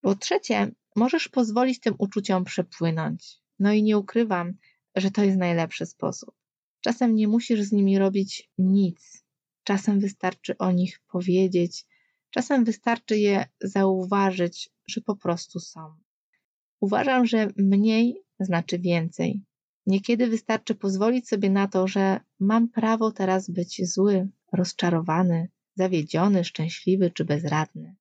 Po 0.00 0.14
trzecie, 0.14 0.70
możesz 0.96 1.28
pozwolić 1.28 1.80
tym 1.80 1.94
uczuciom 1.98 2.44
przepłynąć. 2.44 3.38
No 3.58 3.72
i 3.72 3.82
nie 3.82 3.98
ukrywam, 3.98 4.52
że 4.96 5.10
to 5.10 5.24
jest 5.24 5.38
najlepszy 5.38 5.86
sposób. 5.86 6.39
Czasem 6.80 7.14
nie 7.14 7.28
musisz 7.28 7.62
z 7.62 7.72
nimi 7.72 7.98
robić 7.98 8.50
nic. 8.58 9.24
Czasem 9.64 10.00
wystarczy 10.00 10.58
o 10.58 10.72
nich 10.72 11.00
powiedzieć, 11.12 11.86
czasem 12.30 12.64
wystarczy 12.64 13.18
je 13.18 13.44
zauważyć, 13.60 14.70
że 14.86 15.00
po 15.00 15.16
prostu 15.16 15.60
są. 15.60 15.94
Uważam, 16.80 17.26
że 17.26 17.48
mniej 17.56 18.22
znaczy 18.40 18.78
więcej. 18.78 19.42
Niekiedy 19.86 20.26
wystarczy 20.26 20.74
pozwolić 20.74 21.28
sobie 21.28 21.50
na 21.50 21.68
to, 21.68 21.86
że 21.86 22.20
mam 22.40 22.68
prawo 22.68 23.12
teraz 23.12 23.50
być 23.50 23.92
zły, 23.92 24.28
rozczarowany, 24.52 25.48
zawiedziony, 25.74 26.44
szczęśliwy 26.44 27.10
czy 27.10 27.24
bezradny. 27.24 27.96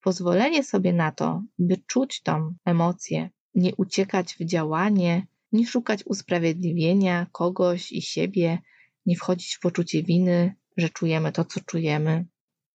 Pozwolenie 0.00 0.64
sobie 0.64 0.92
na 0.92 1.12
to, 1.12 1.42
by 1.58 1.76
czuć 1.86 2.22
tą 2.22 2.54
emocję, 2.64 3.30
nie 3.54 3.74
uciekać 3.76 4.34
w 4.34 4.44
działanie, 4.44 5.26
nie 5.52 5.66
szukać 5.66 6.04
usprawiedliwienia 6.06 7.26
kogoś 7.32 7.92
i 7.92 8.02
siebie, 8.02 8.58
nie 9.06 9.16
wchodzić 9.16 9.54
w 9.56 9.60
poczucie 9.60 10.02
winy, 10.02 10.54
że 10.76 10.88
czujemy 10.88 11.32
to, 11.32 11.44
co 11.44 11.60
czujemy. 11.60 12.26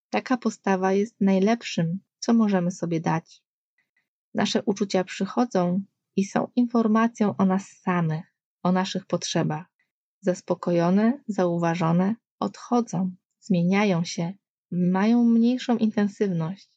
Taka 0.10 0.38
postawa 0.38 0.94
jest 0.94 1.16
najlepszym, 1.22 2.00
co 2.20 2.34
możemy 2.34 2.72
sobie 2.72 3.00
dać. 3.00 3.42
Nasze 4.34 4.64
uczucia 4.64 5.04
przychodzą 5.04 5.84
i 6.16 6.26
są 6.26 6.48
informacją 6.56 7.38
o 7.38 7.46
nas 7.46 7.68
samych, 7.68 8.26
o 8.64 8.72
naszych 8.72 9.06
potrzebach. 9.06 9.66
Zaspokojone, 10.22 11.24
zauważone, 11.28 12.16
odchodzą, 12.40 13.12
zmieniają 13.40 14.04
się, 14.04 14.34
mają 14.72 15.24
mniejszą 15.24 15.78
intensywność. 15.78 16.70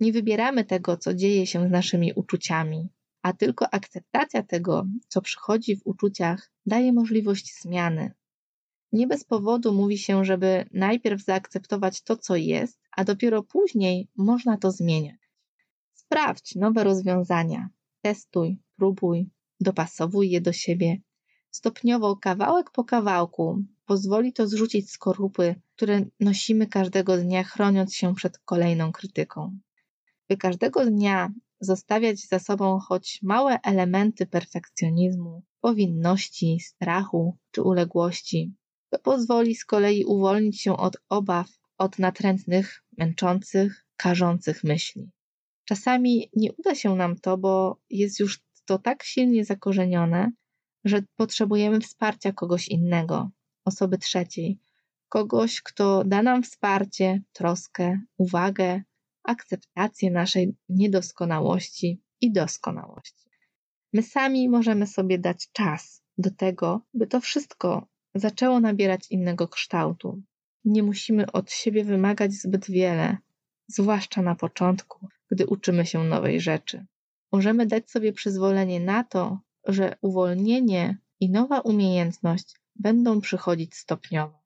Nie 0.00 0.12
wybieramy 0.12 0.64
tego, 0.64 0.96
co 0.96 1.14
dzieje 1.14 1.46
się 1.46 1.68
z 1.68 1.70
naszymi 1.70 2.12
uczuciami, 2.12 2.88
a 3.26 3.32
tylko 3.32 3.74
akceptacja 3.74 4.42
tego, 4.42 4.86
co 5.08 5.20
przychodzi 5.20 5.76
w 5.76 5.86
uczuciach, 5.86 6.50
daje 6.66 6.92
możliwość 6.92 7.60
zmiany. 7.60 8.12
Nie 8.92 9.06
bez 9.06 9.24
powodu 9.24 9.74
mówi 9.74 9.98
się, 9.98 10.24
żeby 10.24 10.68
najpierw 10.72 11.24
zaakceptować 11.24 12.02
to, 12.02 12.16
co 12.16 12.36
jest, 12.36 12.80
a 12.96 13.04
dopiero 13.04 13.42
później 13.42 14.08
można 14.16 14.56
to 14.56 14.70
zmieniać. 14.70 15.16
Sprawdź 15.94 16.54
nowe 16.54 16.84
rozwiązania, 16.84 17.68
testuj, 18.02 18.58
próbuj, 18.76 19.30
dopasowuj 19.60 20.30
je 20.30 20.40
do 20.40 20.52
siebie. 20.52 21.00
Stopniowo, 21.50 22.16
kawałek 22.16 22.70
po 22.70 22.84
kawałku, 22.84 23.62
pozwoli 23.86 24.32
to 24.32 24.46
zrzucić 24.48 24.90
skorupy, 24.90 25.54
które 25.76 26.04
nosimy 26.20 26.66
każdego 26.66 27.16
dnia, 27.16 27.44
chroniąc 27.44 27.94
się 27.94 28.14
przed 28.14 28.38
kolejną 28.38 28.92
krytyką. 28.92 29.58
By 30.28 30.36
każdego 30.36 30.86
dnia 30.86 31.32
zostawiać 31.60 32.20
za 32.28 32.38
sobą 32.38 32.78
choć 32.78 33.20
małe 33.22 33.58
elementy 33.62 34.26
perfekcjonizmu, 34.26 35.42
powinności, 35.60 36.60
strachu 36.60 37.36
czy 37.50 37.62
uległości, 37.62 38.54
to 38.90 38.98
pozwoli 38.98 39.54
z 39.54 39.64
kolei 39.64 40.04
uwolnić 40.04 40.62
się 40.62 40.76
od 40.76 40.96
obaw, 41.08 41.48
od 41.78 41.98
natrętnych, 41.98 42.84
męczących, 42.98 43.86
karzących 43.96 44.64
myśli. 44.64 45.10
Czasami 45.64 46.30
nie 46.36 46.52
uda 46.52 46.74
się 46.74 46.96
nam 46.96 47.16
to, 47.16 47.38
bo 47.38 47.80
jest 47.90 48.20
już 48.20 48.40
to 48.64 48.78
tak 48.78 49.02
silnie 49.02 49.44
zakorzenione, 49.44 50.30
że 50.84 51.02
potrzebujemy 51.16 51.80
wsparcia 51.80 52.32
kogoś 52.32 52.68
innego, 52.68 53.30
osoby 53.64 53.98
trzeciej, 53.98 54.58
kogoś, 55.08 55.62
kto 55.62 56.04
da 56.04 56.22
nam 56.22 56.42
wsparcie, 56.42 57.22
troskę, 57.32 58.00
uwagę, 58.16 58.82
akceptację 59.26 60.10
naszej 60.10 60.56
niedoskonałości 60.68 62.02
i 62.20 62.32
doskonałości. 62.32 63.30
My 63.92 64.02
sami 64.02 64.48
możemy 64.48 64.86
sobie 64.86 65.18
dać 65.18 65.52
czas 65.52 66.02
do 66.18 66.30
tego, 66.30 66.80
by 66.94 67.06
to 67.06 67.20
wszystko 67.20 67.88
zaczęło 68.14 68.60
nabierać 68.60 69.10
innego 69.10 69.48
kształtu. 69.48 70.22
Nie 70.64 70.82
musimy 70.82 71.32
od 71.32 71.50
siebie 71.50 71.84
wymagać 71.84 72.32
zbyt 72.32 72.70
wiele, 72.70 73.16
zwłaszcza 73.68 74.22
na 74.22 74.34
początku, 74.34 75.08
gdy 75.30 75.46
uczymy 75.46 75.86
się 75.86 76.04
nowej 76.04 76.40
rzeczy. 76.40 76.86
Możemy 77.32 77.66
dać 77.66 77.90
sobie 77.90 78.12
przyzwolenie 78.12 78.80
na 78.80 79.04
to, 79.04 79.40
że 79.66 79.96
uwolnienie 80.00 80.98
i 81.20 81.30
nowa 81.30 81.60
umiejętność 81.60 82.54
będą 82.74 83.20
przychodzić 83.20 83.74
stopniowo. 83.74 84.45